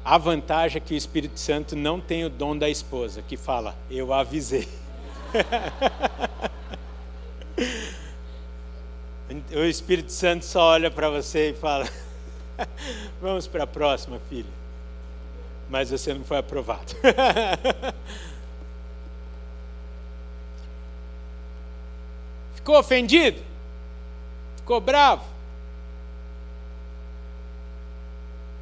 [0.04, 3.76] A vantagem é que o Espírito Santo não tem o dom da esposa, que fala,
[3.88, 4.68] eu avisei.
[9.54, 11.88] o Espírito Santo só olha para você e fala:
[13.22, 14.50] Vamos para a próxima, filho.
[15.70, 16.92] Mas você não foi aprovado.
[22.56, 23.40] Ficou ofendido?
[24.56, 25.30] Ficou bravo?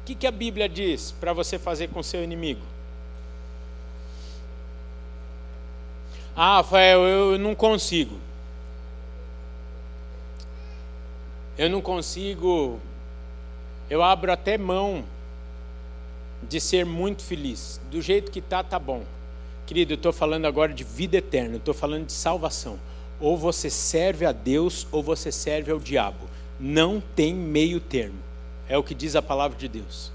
[0.11, 2.61] que, que a Bíblia diz para você fazer com seu inimigo?
[6.35, 8.17] Ah, Rafael, eu não consigo.
[11.57, 12.79] Eu não consigo.
[13.89, 15.03] Eu abro até mão
[16.41, 17.79] de ser muito feliz.
[17.89, 19.03] Do jeito que está, tá bom.
[19.65, 22.79] Querido, eu estou falando agora de vida eterna, estou falando de salvação.
[23.19, 26.27] Ou você serve a Deus ou você serve ao diabo.
[26.59, 28.30] Não tem meio termo.
[28.71, 30.13] É o que diz a palavra de Deus.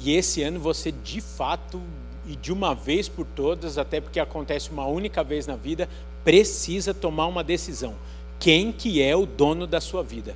[0.00, 1.78] E esse ano você de fato
[2.26, 5.90] e de uma vez por todas, até porque acontece uma única vez na vida,
[6.24, 7.96] precisa tomar uma decisão.
[8.40, 10.34] Quem que é o dono da sua vida?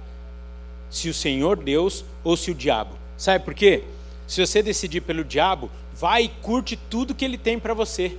[0.91, 2.95] Se o Senhor Deus ou se o diabo?
[3.17, 3.85] Sabe por quê?
[4.27, 8.19] Se você decidir pelo diabo, vai e curte tudo que ele tem para você.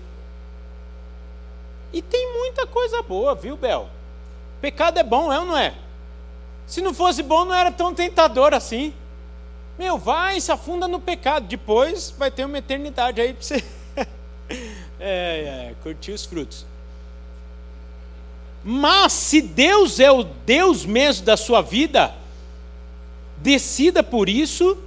[1.93, 3.87] E tem muita coisa boa, viu, Bel?
[4.59, 5.75] Pecado é bom, é ou não é?
[6.67, 8.93] Se não fosse bom, não era tão tentador assim.
[9.77, 11.47] Meu, vai, se afunda no pecado.
[11.47, 13.63] Depois vai ter uma eternidade aí para você
[14.99, 16.65] é, é, curtir os frutos.
[18.63, 22.15] Mas se Deus é o Deus mesmo da sua vida,
[23.37, 24.77] decida por isso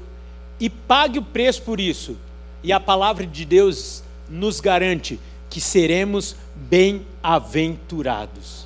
[0.59, 2.17] e pague o preço por isso.
[2.63, 5.21] E a palavra de Deus nos garante
[5.51, 8.66] que seremos bem-aventurados.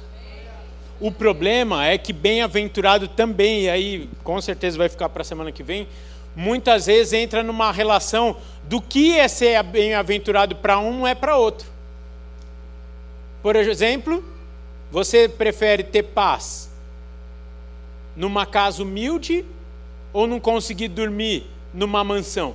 [1.01, 5.51] O problema é que bem-aventurado também, e aí com certeza vai ficar para a semana
[5.51, 5.89] que vem,
[6.37, 11.67] muitas vezes entra numa relação do que é ser bem-aventurado para um é para outro.
[13.43, 14.23] Por exemplo,
[14.91, 16.71] você prefere ter paz
[18.15, 19.45] numa casa humilde
[20.13, 22.55] ou não conseguir dormir numa mansão?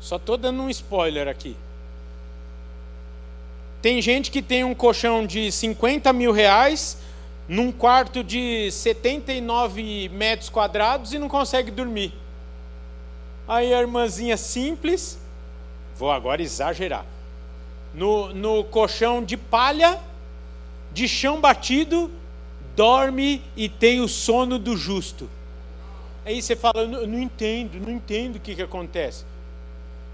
[0.00, 1.56] Só estou dando um spoiler aqui.
[3.80, 6.98] Tem gente que tem um colchão de 50 mil reais
[7.48, 12.12] num quarto de 79 metros quadrados e não consegue dormir.
[13.46, 15.18] Aí a irmãzinha simples,
[15.96, 17.06] vou agora exagerar,
[17.94, 19.98] no, no colchão de palha,
[20.92, 22.10] de chão batido,
[22.76, 25.30] dorme e tem o sono do justo.
[26.26, 29.24] Aí você fala, eu não entendo, não entendo o que, que acontece.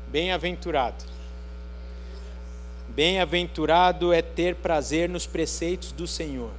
[0.08, 1.13] Bem-aventurado.
[2.94, 6.50] Bem-aventurado é ter prazer nos preceitos do Senhor,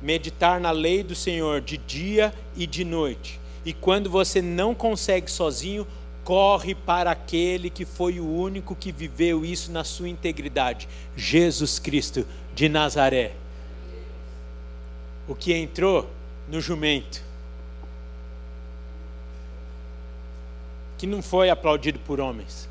[0.00, 3.40] meditar na lei do Senhor de dia e de noite.
[3.64, 5.86] E quando você não consegue sozinho,
[6.22, 12.24] corre para aquele que foi o único que viveu isso na sua integridade, Jesus Cristo
[12.54, 13.32] de Nazaré.
[15.26, 16.08] O que entrou
[16.48, 17.22] no jumento
[20.98, 22.68] que não foi aplaudido por homens.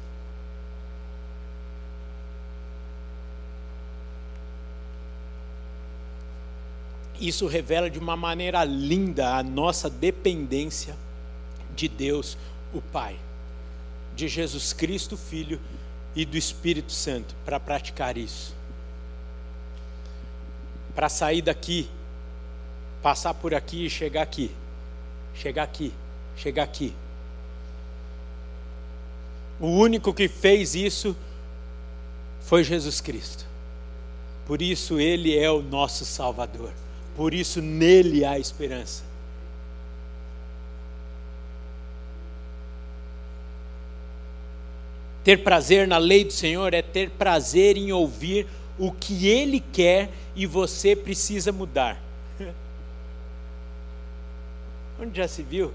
[7.22, 10.97] Isso revela de uma maneira linda a nossa dependência
[11.76, 12.38] de Deus,
[12.74, 13.15] o Pai,
[14.15, 15.59] de Jesus Cristo, Filho
[16.13, 18.53] e do Espírito Santo, para praticar isso.
[20.93, 21.89] Para sair daqui,
[23.01, 24.51] passar por aqui e chegar aqui.
[25.34, 25.93] Chegar aqui
[26.41, 26.93] chegar aqui.
[29.59, 31.15] O único que fez isso
[32.41, 33.45] foi Jesus Cristo.
[34.45, 36.72] Por isso ele é o nosso Salvador.
[37.16, 39.03] Por isso nele há esperança.
[45.24, 48.47] Ter prazer na lei do Senhor é ter prazer em ouvir
[48.80, 52.01] o que Ele quer e você precisa mudar.
[54.99, 55.72] Onde já se viu?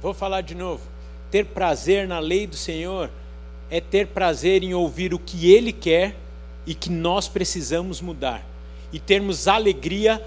[0.00, 0.82] Vou falar de novo.
[1.30, 3.10] Ter prazer na lei do Senhor
[3.70, 6.16] é ter prazer em ouvir o que Ele quer
[6.66, 8.47] e que nós precisamos mudar.
[8.92, 10.24] E termos alegria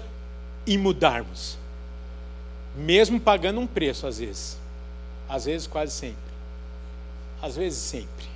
[0.66, 1.58] em mudarmos.
[2.76, 4.58] Mesmo pagando um preço, às vezes.
[5.28, 6.32] Às vezes, quase sempre.
[7.40, 8.26] Às vezes, sempre.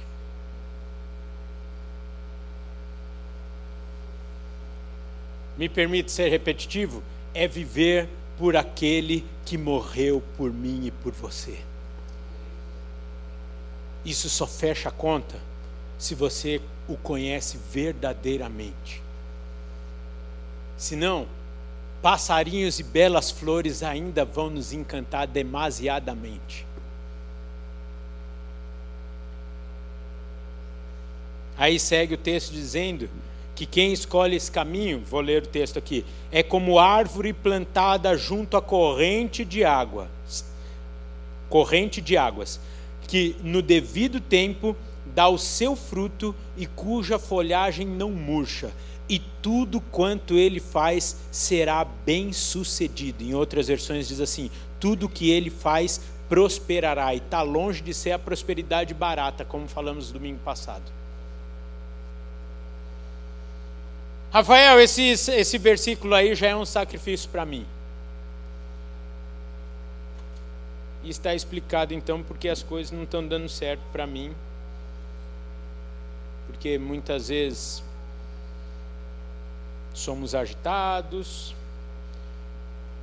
[5.56, 7.02] Me permite ser repetitivo?
[7.32, 11.58] É viver por aquele que morreu por mim e por você.
[14.04, 15.36] Isso só fecha a conta
[15.98, 19.05] se você o conhece verdadeiramente.
[20.76, 21.26] Senão,
[22.02, 26.66] passarinhos e belas flores ainda vão nos encantar demasiadamente.
[31.56, 33.08] Aí segue o texto dizendo
[33.54, 38.54] que quem escolhe esse caminho, vou ler o texto aqui, é como árvore plantada junto
[38.56, 40.08] à corrente de água,
[41.48, 42.60] corrente de águas,
[43.08, 48.70] que no devido tempo dá o seu fruto e cuja folhagem não murcha,
[49.08, 53.22] e tudo quanto ele faz será bem sucedido.
[53.22, 54.50] Em outras versões diz assim:
[54.80, 60.10] tudo que ele faz prosperará, e está longe de ser a prosperidade barata, como falamos
[60.10, 60.82] domingo passado.
[64.32, 67.64] Rafael, esse, esse versículo aí já é um sacrifício para mim.
[71.02, 74.34] E está explicado então porque as coisas não estão dando certo para mim.
[76.48, 77.82] Porque muitas vezes
[79.96, 81.54] somos agitados,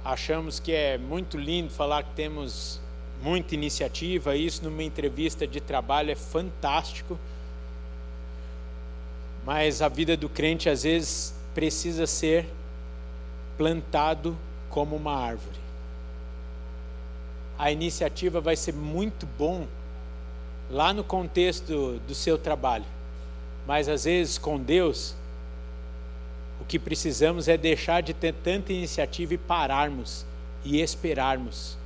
[0.05, 2.79] achamos que é muito lindo falar que temos
[3.21, 7.17] muita iniciativa, isso numa entrevista de trabalho é fantástico
[9.45, 12.47] mas a vida do crente às vezes precisa ser
[13.57, 14.37] plantado
[14.69, 15.59] como uma árvore.
[17.57, 19.67] A iniciativa vai ser muito bom
[20.71, 22.85] lá no contexto do seu trabalho,
[23.67, 25.15] mas às vezes com Deus
[26.63, 30.25] o que precisamos é deixar de ter tanta iniciativa e pararmos
[30.63, 31.77] e esperarmos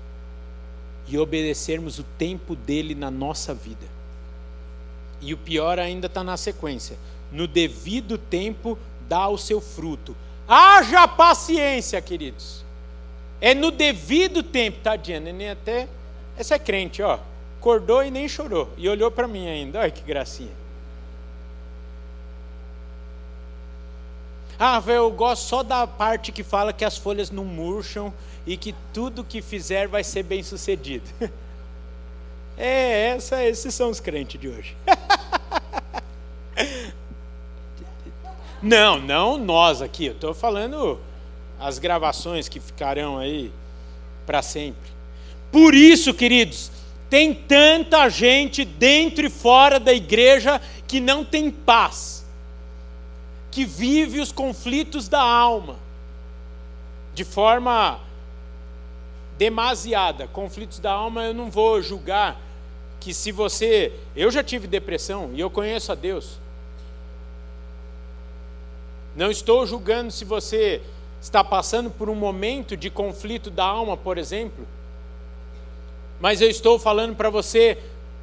[1.08, 3.86] e obedecermos o tempo dele na nossa vida.
[5.20, 6.98] E o pior ainda está na sequência
[7.32, 10.16] no devido tempo dá o seu fruto.
[10.48, 12.64] Haja paciência, queridos.
[13.42, 15.88] É no devido tempo, tadinha, neném até.
[16.38, 17.20] Essa é crente, ó.
[17.60, 18.72] Acordou e nem chorou.
[18.78, 19.80] E olhou para mim ainda.
[19.80, 20.52] Olha que gracinha.
[24.60, 28.12] Ah, eu gosto só da parte que fala que as folhas não murcham
[28.46, 31.08] e que tudo que fizer vai ser bem sucedido.
[32.60, 34.76] É, essa, esses são os crentes de hoje.
[38.62, 40.08] Não, não nós aqui.
[40.08, 41.00] Eu estou falando
[41.60, 43.52] as gravações que ficarão aí
[44.26, 44.92] para sempre.
[45.52, 46.72] Por isso, queridos,
[47.10, 52.17] tem tanta gente dentro e fora da igreja que não tem paz,
[53.58, 55.78] que vive os conflitos da alma
[57.16, 58.00] de forma
[59.36, 60.28] demasiada.
[60.28, 62.40] Conflitos da alma eu não vou julgar
[63.00, 66.38] que se você, eu já tive depressão e eu conheço a Deus.
[69.16, 70.80] Não estou julgando se você
[71.20, 74.68] está passando por um momento de conflito da alma, por exemplo.
[76.20, 77.80] Mas eu estou falando para você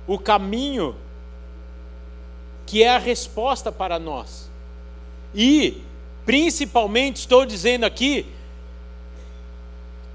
[0.07, 0.95] o caminho
[2.65, 4.54] que é a resposta para nós.
[5.35, 5.83] E,
[6.25, 8.27] principalmente, estou dizendo aqui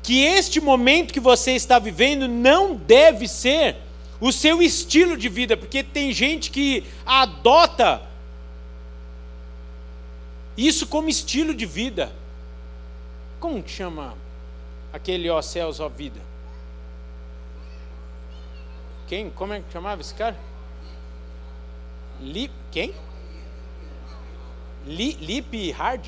[0.02, 3.76] que este momento que você está vivendo não deve ser
[4.20, 8.02] o seu estilo de vida, porque tem gente que adota
[10.58, 12.12] isso como estilo de vida.
[13.40, 14.16] Como chama
[14.92, 16.20] aquele ó céus, ó vida?
[19.08, 19.30] Quem?
[19.30, 20.38] Como é que chamava esse cara?
[22.20, 22.94] Lip, quem?
[24.90, 26.08] Li, Lip Hard?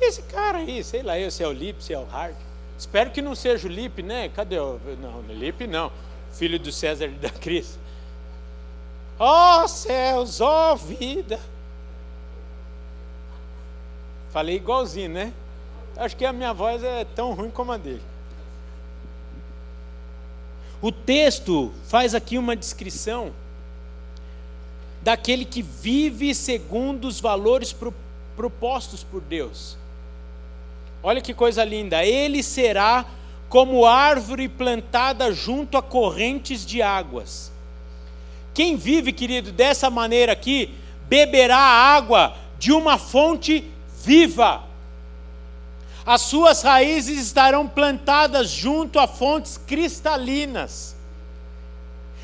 [0.00, 2.34] Esse cara aí, sei lá se é o Lip, se é o Hard.
[2.78, 4.30] Espero que não seja o Lip, né?
[4.30, 4.80] Cadê o.
[4.98, 5.92] Não, Lip não.
[6.32, 7.78] Filho do César e da Cris.
[9.18, 11.38] Oh, céus, oh, vida.
[14.30, 15.34] Falei igualzinho, né?
[15.98, 18.02] Acho que a minha voz é tão ruim como a dele.
[20.80, 23.32] O texto faz aqui uma descrição
[25.02, 27.74] daquele que vive segundo os valores
[28.36, 29.76] propostos por Deus.
[31.02, 32.04] Olha que coisa linda!
[32.04, 33.06] Ele será
[33.48, 37.50] como árvore plantada junto a correntes de águas.
[38.52, 40.74] Quem vive, querido, dessa maneira aqui,
[41.08, 43.64] beberá água de uma fonte
[44.04, 44.64] viva.
[46.04, 50.96] As suas raízes estarão plantadas junto a fontes cristalinas.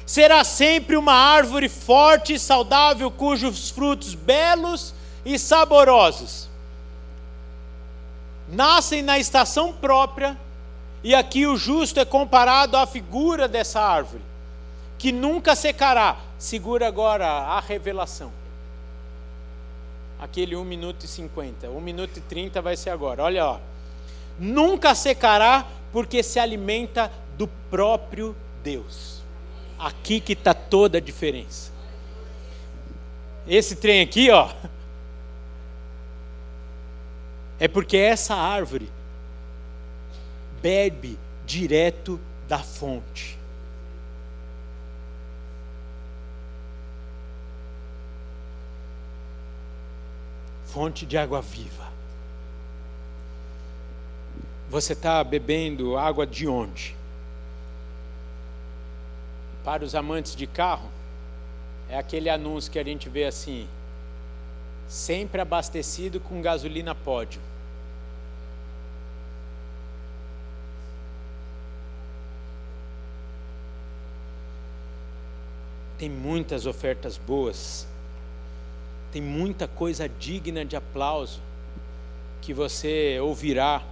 [0.07, 4.94] Será sempre uma árvore forte e saudável, cujos frutos belos
[5.24, 6.48] e saborosos
[8.48, 10.36] nascem na estação própria,
[11.02, 14.22] e aqui o justo é comparado à figura dessa árvore,
[14.98, 16.16] que nunca secará.
[16.38, 18.32] Segura agora a revelação.
[20.18, 21.68] Aquele 1 minuto e 50.
[21.68, 23.22] 1 minuto e 30 vai ser agora.
[23.22, 23.59] Olha, ó.
[24.38, 29.15] Nunca secará, porque se alimenta do próprio Deus.
[29.78, 31.70] Aqui que está toda a diferença.
[33.46, 34.52] Esse trem aqui, ó,
[37.60, 38.90] é porque essa árvore
[40.60, 41.16] bebe
[41.46, 43.38] direto da fonte.
[50.66, 51.86] Fonte de água viva.
[54.68, 56.96] Você está bebendo água de onde?
[59.66, 60.88] Para os amantes de carro,
[61.88, 63.66] é aquele anúncio que a gente vê assim:
[64.86, 67.40] sempre abastecido com gasolina pódio.
[75.98, 77.88] Tem muitas ofertas boas,
[79.10, 81.40] tem muita coisa digna de aplauso
[82.40, 83.82] que você ouvirá,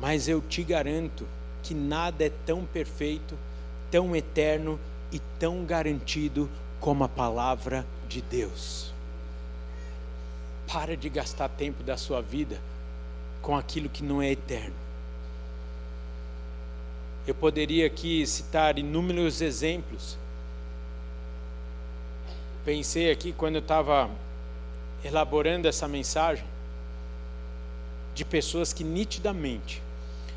[0.00, 1.24] mas eu te garanto
[1.62, 3.38] que nada é tão perfeito,
[3.90, 4.78] tão eterno
[5.12, 6.48] e tão garantido
[6.80, 8.92] como a palavra de Deus.
[10.66, 12.60] Para de gastar tempo da sua vida
[13.40, 14.74] com aquilo que não é eterno.
[17.26, 20.16] Eu poderia aqui citar inúmeros exemplos.
[22.64, 24.10] Pensei aqui quando eu estava
[25.04, 26.44] elaborando essa mensagem
[28.14, 29.82] de pessoas que nitidamente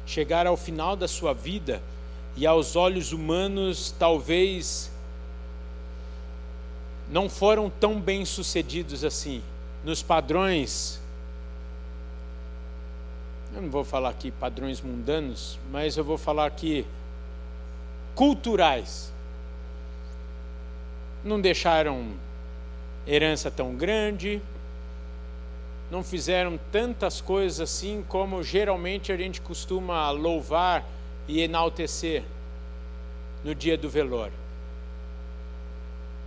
[0.06, 1.82] chegaram ao final da sua vida
[2.36, 4.92] e aos olhos humanos talvez
[7.10, 9.42] não foram tão bem sucedidos assim
[9.84, 11.00] nos padrões,
[13.56, 16.86] eu não vou falar aqui padrões mundanos, mas eu vou falar aqui
[18.14, 19.12] culturais.
[21.24, 22.12] Não deixaram
[23.08, 24.42] herança tão grande,
[25.90, 30.86] não fizeram tantas coisas assim como geralmente a gente costuma louvar
[31.30, 32.24] e enaltecer
[33.44, 34.34] no dia do velório.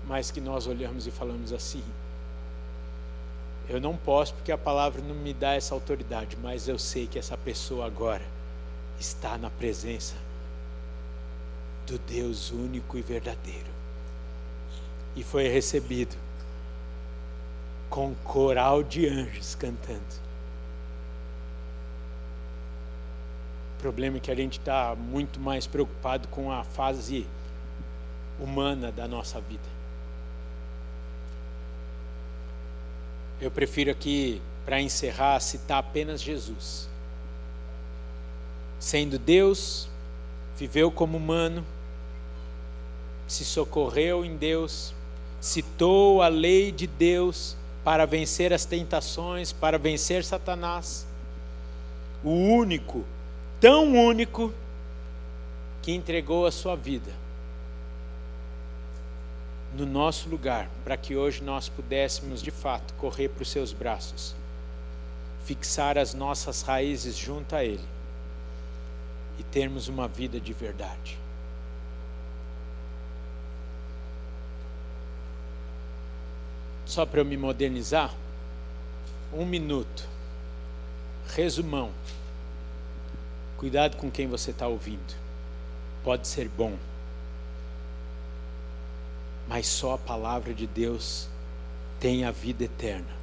[0.07, 1.82] Mas que nós olhamos e falamos assim:
[3.68, 7.18] eu não posso porque a palavra não me dá essa autoridade, mas eu sei que
[7.18, 8.24] essa pessoa agora
[8.98, 10.14] está na presença
[11.84, 13.72] do Deus único e verdadeiro.
[15.16, 16.16] E foi recebido
[17.90, 20.22] com coral de anjos cantando.
[23.82, 27.26] Problema é que a gente está muito mais preocupado com a fase
[28.38, 29.68] humana da nossa vida.
[33.40, 36.88] Eu prefiro aqui, para encerrar, citar apenas Jesus.
[38.78, 39.88] Sendo Deus,
[40.56, 41.66] viveu como humano,
[43.26, 44.94] se socorreu em Deus,
[45.40, 51.04] citou a lei de Deus para vencer as tentações, para vencer Satanás.
[52.22, 53.04] O único,
[53.62, 54.52] tão único,
[55.80, 57.12] que entregou a sua vida
[59.76, 64.34] no nosso lugar, para que hoje nós pudéssemos de fato correr para os seus braços,
[65.44, 67.84] fixar as nossas raízes junto a Ele
[69.38, 71.16] e termos uma vida de verdade.
[76.84, 78.12] Só para eu me modernizar,
[79.32, 80.08] um minuto,
[81.28, 81.92] resumão.
[83.62, 85.14] Cuidado com quem você está ouvindo,
[86.04, 86.76] pode ser bom
[89.52, 91.28] mas só a palavra de Deus
[92.00, 93.22] tem a vida eterna.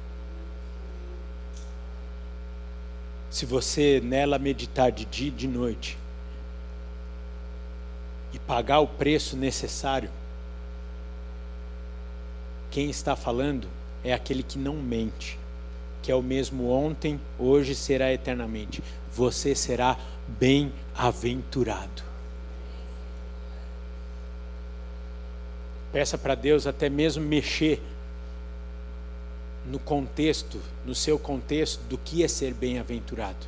[3.30, 5.98] Se você nela meditar de dia e de noite
[8.32, 10.10] e pagar o preço necessário,
[12.70, 13.68] quem está falando
[14.04, 15.38] é aquele que não mente,
[16.00, 18.82] que é o mesmo ontem, hoje será eternamente.
[19.12, 19.96] Você será
[20.38, 22.02] bem-aventurado.
[25.92, 27.82] Peça para Deus até mesmo mexer
[29.66, 33.46] no contexto, no seu contexto, do que é ser bem-aventurado.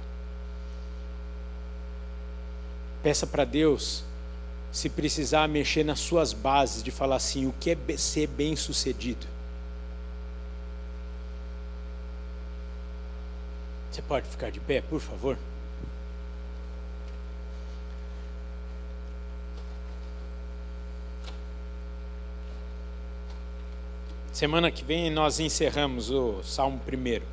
[3.02, 4.04] Peça para Deus,
[4.70, 9.26] se precisar mexer nas suas bases, de falar assim: o que é ser bem-sucedido?
[13.90, 15.36] Você pode ficar de pé, por favor?
[24.42, 27.24] Semana que vem nós encerramos o Salmo primeiro.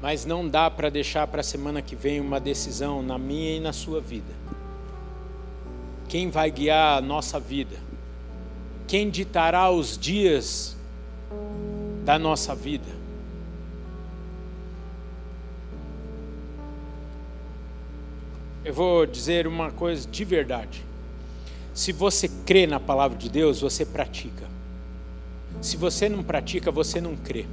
[0.00, 3.60] Mas não dá para deixar para a semana que vem uma decisão na minha e
[3.60, 4.32] na sua vida.
[6.08, 7.76] Quem vai guiar a nossa vida?
[8.88, 10.74] Quem ditará os dias
[12.06, 12.88] da nossa vida?
[18.64, 20.82] Eu vou dizer uma coisa de verdade.
[21.76, 24.48] Se você crê na palavra de Deus, você pratica.
[25.60, 27.44] Se você não pratica, você não crê.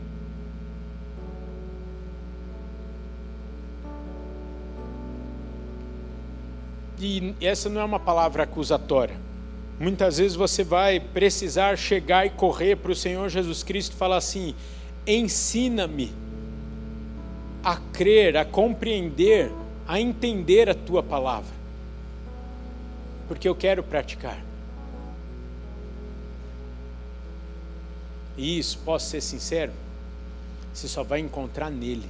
[7.00, 9.18] E essa não é uma palavra acusatória.
[9.78, 14.18] Muitas vezes você vai precisar chegar e correr para o Senhor Jesus Cristo e falar
[14.18, 14.56] assim:
[15.06, 16.14] ensina-me
[17.62, 19.52] a crer, a compreender
[19.88, 21.54] a entender a tua palavra,
[23.34, 24.40] porque eu quero praticar.
[28.38, 29.72] E isso, posso ser sincero,
[30.74, 32.08] você só vai encontrar nele.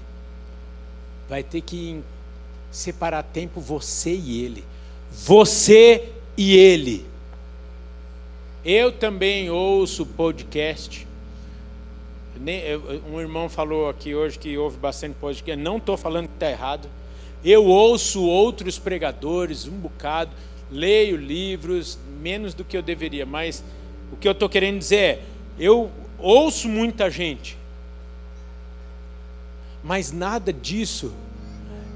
[1.29, 2.01] Vai ter que
[2.71, 4.65] separar tempo você e ele.
[5.11, 7.05] Você e ele.
[8.65, 11.07] Eu também ouço podcast.
[13.11, 15.61] Um irmão falou aqui hoje que ouve bastante podcast.
[15.61, 16.89] Não estou falando que está errado.
[17.43, 20.31] Eu ouço outros pregadores um bocado,
[20.73, 23.63] leio livros, menos do que eu deveria, mas
[24.11, 25.21] o que eu estou querendo dizer é:
[25.59, 27.57] eu ouço muita gente,
[29.83, 31.13] mas nada disso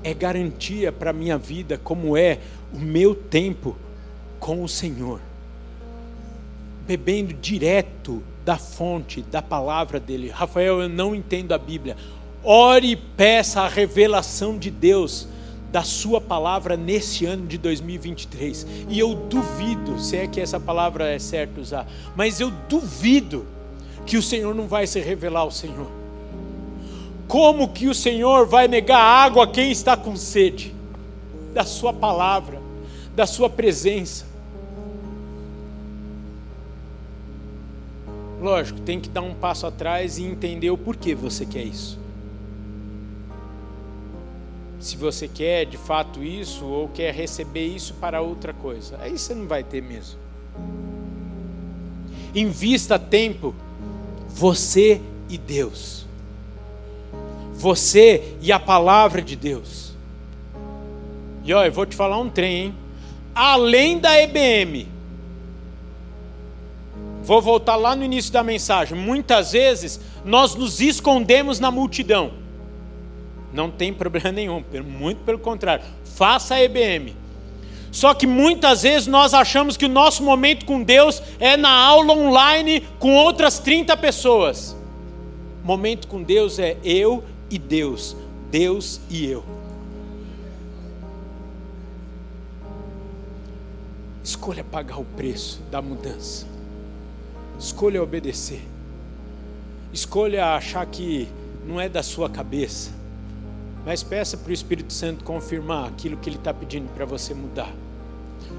[0.03, 2.39] é garantia para a minha vida, como é
[2.71, 3.75] o meu tempo
[4.39, 5.19] com o Senhor,
[6.85, 10.29] bebendo direto da fonte, da palavra dele.
[10.29, 11.97] Rafael, eu não entendo a Bíblia.
[12.43, 15.27] Ore e peça a revelação de Deus
[15.71, 18.65] da Sua palavra nesse ano de 2023.
[18.89, 23.45] E eu duvido, se é que essa palavra é certo usar, mas eu duvido
[24.05, 25.87] que o Senhor não vai se revelar ao Senhor.
[27.27, 30.73] Como que o Senhor vai negar água a quem está com sede?
[31.53, 32.61] Da Sua palavra,
[33.15, 34.25] da Sua presença.
[38.41, 42.06] Lógico, tem que dar um passo atrás e entender o porquê você quer isso
[44.87, 48.97] se você quer de fato isso ou quer receber isso para outra coisa.
[49.01, 50.17] Aí você não vai ter mesmo.
[52.33, 53.53] Invista tempo,
[54.29, 56.05] você e Deus.
[57.53, 59.93] Você e a palavra de Deus.
[61.43, 62.75] E olha, eu vou te falar um trem, hein?
[63.35, 64.87] Além da EBM,
[67.23, 68.97] vou voltar lá no início da mensagem.
[68.97, 72.46] Muitas vezes nós nos escondemos na multidão.
[73.57, 75.83] Não tem problema nenhum, muito pelo contrário.
[76.15, 77.15] Faça a EBM.
[77.91, 82.13] Só que muitas vezes nós achamos que o nosso momento com Deus é na aula
[82.13, 84.77] online com outras 30 pessoas.
[85.63, 88.15] Momento com Deus é eu e Deus,
[88.51, 89.43] Deus e eu.
[94.23, 96.45] Escolha pagar o preço da mudança.
[97.57, 98.61] Escolha obedecer.
[99.91, 101.27] Escolha achar que
[101.65, 102.96] não é da sua cabeça
[103.87, 107.73] mas peça para o Espírito Santo confirmar aquilo que Ele está pedindo para você mudar.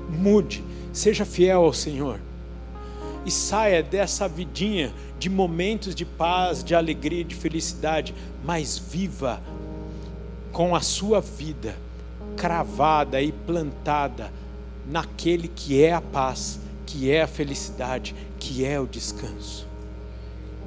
[0.09, 2.19] Mude, seja fiel ao Senhor.
[3.27, 9.43] E saia dessa vidinha de momentos de paz, de alegria, de felicidade, mas viva
[10.51, 11.77] com a sua vida
[12.35, 14.33] cravada e plantada
[14.87, 19.67] naquele que é a paz, que é a felicidade, que é o descanso.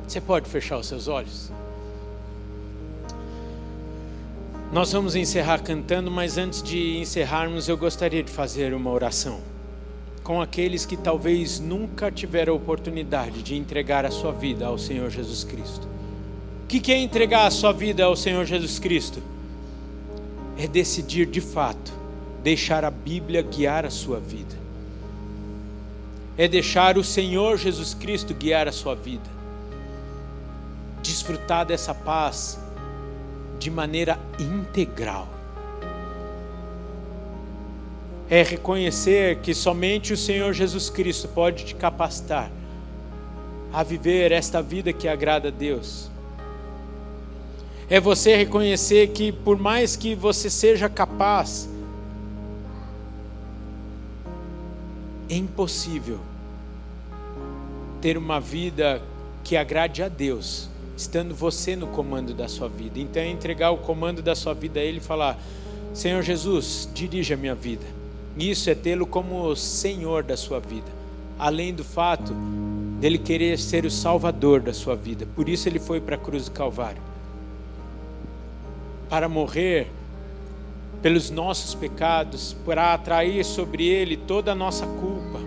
[0.08, 1.52] Você pode fechar os seus olhos?
[4.72, 9.42] Nós vamos encerrar cantando, mas antes de encerrarmos, eu gostaria de fazer uma oração
[10.24, 15.10] com aqueles que talvez nunca tiveram a oportunidade de entregar a sua vida ao Senhor
[15.10, 15.86] Jesus Cristo.
[16.64, 19.22] O que é entregar a sua vida ao Senhor Jesus Cristo?
[20.58, 21.92] É decidir de fato
[22.42, 24.56] deixar a Bíblia guiar a sua vida.
[26.38, 29.30] É deixar o Senhor Jesus Cristo guiar a sua vida.
[31.04, 32.58] Desfrutar dessa paz
[33.62, 35.42] de maneira integral.
[38.32, 42.50] é reconhecer que somente o Senhor Jesus Cristo pode te capacitar
[43.74, 46.10] a viver esta vida que agrada a Deus.
[47.90, 51.68] É você reconhecer que, por mais que você seja capaz,
[55.30, 56.20] é impossível
[58.00, 59.02] ter uma vida
[59.44, 60.70] que agrade a Deus,
[61.02, 63.00] estando você no comando da sua vida.
[63.00, 65.40] Então, é entregar o comando da sua vida a Ele e falar:
[65.94, 67.86] Senhor Jesus, dirija a minha vida.
[68.38, 70.92] Isso é tê-lo como Senhor da sua vida,
[71.38, 72.34] além do fato
[73.00, 75.28] dele querer ser o Salvador da sua vida.
[75.36, 77.02] Por isso ele foi para a cruz do Calvário
[79.12, 79.92] para morrer
[81.02, 85.42] pelos nossos pecados, para atrair sobre ele toda a nossa culpa,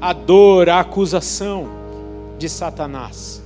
[0.00, 1.66] a dor, a acusação
[2.38, 3.41] de Satanás.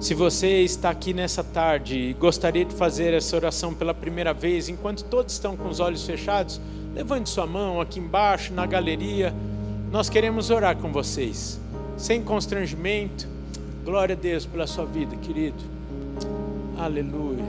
[0.00, 4.68] Se você está aqui nessa tarde e gostaria de fazer essa oração pela primeira vez,
[4.68, 6.60] enquanto todos estão com os olhos fechados,
[6.94, 9.34] levante sua mão aqui embaixo, na galeria.
[9.90, 11.60] Nós queremos orar com vocês,
[11.96, 13.26] sem constrangimento.
[13.84, 15.58] Glória a Deus pela sua vida, querido.
[16.78, 17.44] Aleluia.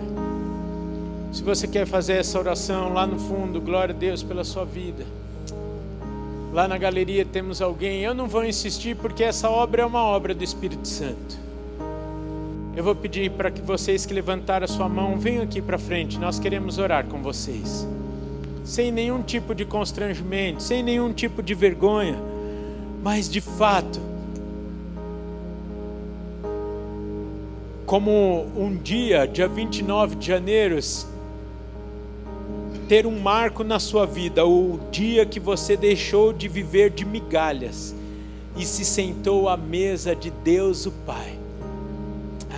[1.32, 5.06] Se você quer fazer essa oração lá no fundo, glória a Deus pela sua vida.
[6.52, 8.02] Lá na galeria temos alguém.
[8.02, 11.49] Eu não vou insistir porque essa obra é uma obra do Espírito Santo.
[12.80, 16.18] Eu vou pedir para que vocês que levantaram a sua mão venham aqui para frente.
[16.18, 17.86] Nós queremos orar com vocês.
[18.64, 22.18] Sem nenhum tipo de constrangimento, sem nenhum tipo de vergonha,
[23.04, 24.00] mas de fato,
[27.86, 30.80] como um dia, dia 29 de janeiro,
[32.88, 37.94] ter um marco na sua vida, o dia que você deixou de viver de migalhas
[38.56, 41.39] e se sentou à mesa de Deus o Pai.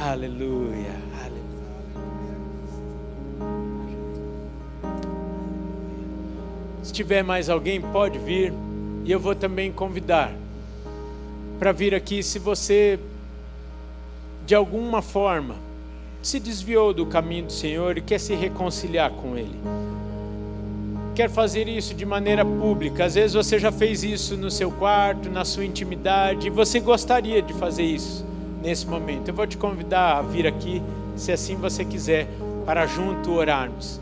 [0.03, 0.95] Aleluia,
[6.81, 8.51] Se tiver mais alguém, pode vir.
[9.05, 10.33] E eu vou também convidar
[11.59, 12.99] para vir aqui se você,
[14.47, 15.55] de alguma forma,
[16.19, 19.59] se desviou do caminho do Senhor e quer se reconciliar com Ele.
[21.13, 23.05] Quer fazer isso de maneira pública.
[23.05, 27.39] Às vezes você já fez isso no seu quarto, na sua intimidade, e você gostaria
[27.39, 28.30] de fazer isso
[28.62, 29.28] nesse momento.
[29.28, 30.82] Eu vou te convidar a vir aqui,
[31.16, 32.28] se assim você quiser,
[32.66, 33.99] para junto orarmos.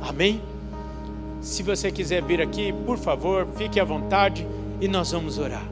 [0.00, 0.40] Amém?
[1.40, 4.46] Se você quiser vir aqui, por favor, fique à vontade
[4.80, 5.66] e nós vamos orar.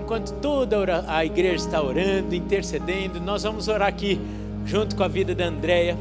[0.00, 4.20] Enquanto toda a igreja está orando, intercedendo, nós vamos orar aqui
[4.64, 5.96] junto com a vida da Andréia,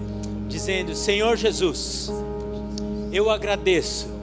[0.48, 2.12] dizendo: Senhor Jesus,
[3.12, 4.14] eu agradeço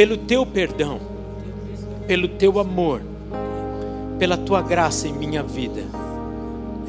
[0.00, 0.98] pelo teu perdão,
[2.06, 3.02] pelo teu amor,
[4.18, 5.82] pela tua graça em minha vida.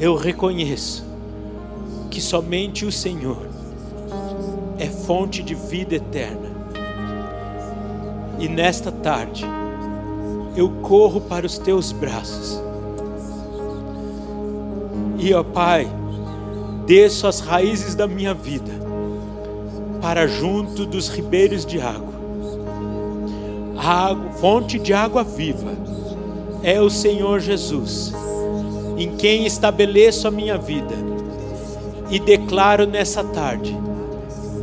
[0.00, 1.04] Eu reconheço
[2.10, 3.46] que somente o Senhor
[4.78, 6.48] é fonte de vida eterna.
[8.38, 9.44] E nesta tarde,
[10.56, 12.62] eu corro para os teus braços.
[15.18, 15.86] E, ó Pai,
[16.86, 18.72] desço as raízes da minha vida
[20.00, 22.11] para junto dos ribeiros de água
[23.82, 25.72] água, fonte de água viva,
[26.62, 28.12] é o Senhor Jesus,
[28.96, 30.94] em quem estabeleço a minha vida
[32.10, 33.76] e declaro nessa tarde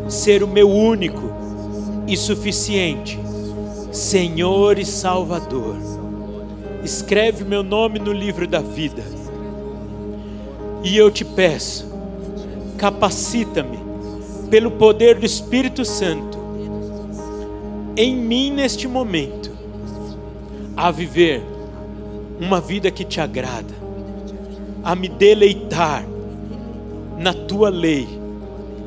[0.07, 1.29] ser o meu único
[2.07, 3.19] e suficiente
[3.91, 5.75] Senhor e Salvador.
[6.83, 9.03] Escreve meu nome no livro da vida.
[10.83, 11.91] E eu te peço,
[12.77, 13.79] capacita-me
[14.49, 16.28] pelo poder do Espírito Santo
[17.99, 19.51] em mim neste momento
[20.77, 21.43] a viver
[22.39, 23.73] uma vida que te agrada,
[24.81, 26.07] a me deleitar
[27.17, 28.07] na tua lei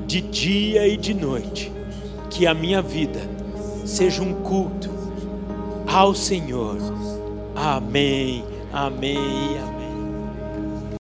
[0.07, 1.71] de dia e de noite,
[2.31, 3.21] que a minha vida
[3.85, 4.89] seja um culto
[5.87, 6.79] ao Senhor.
[7.55, 8.43] Amém,
[8.73, 9.19] amém,
[9.59, 9.72] amém.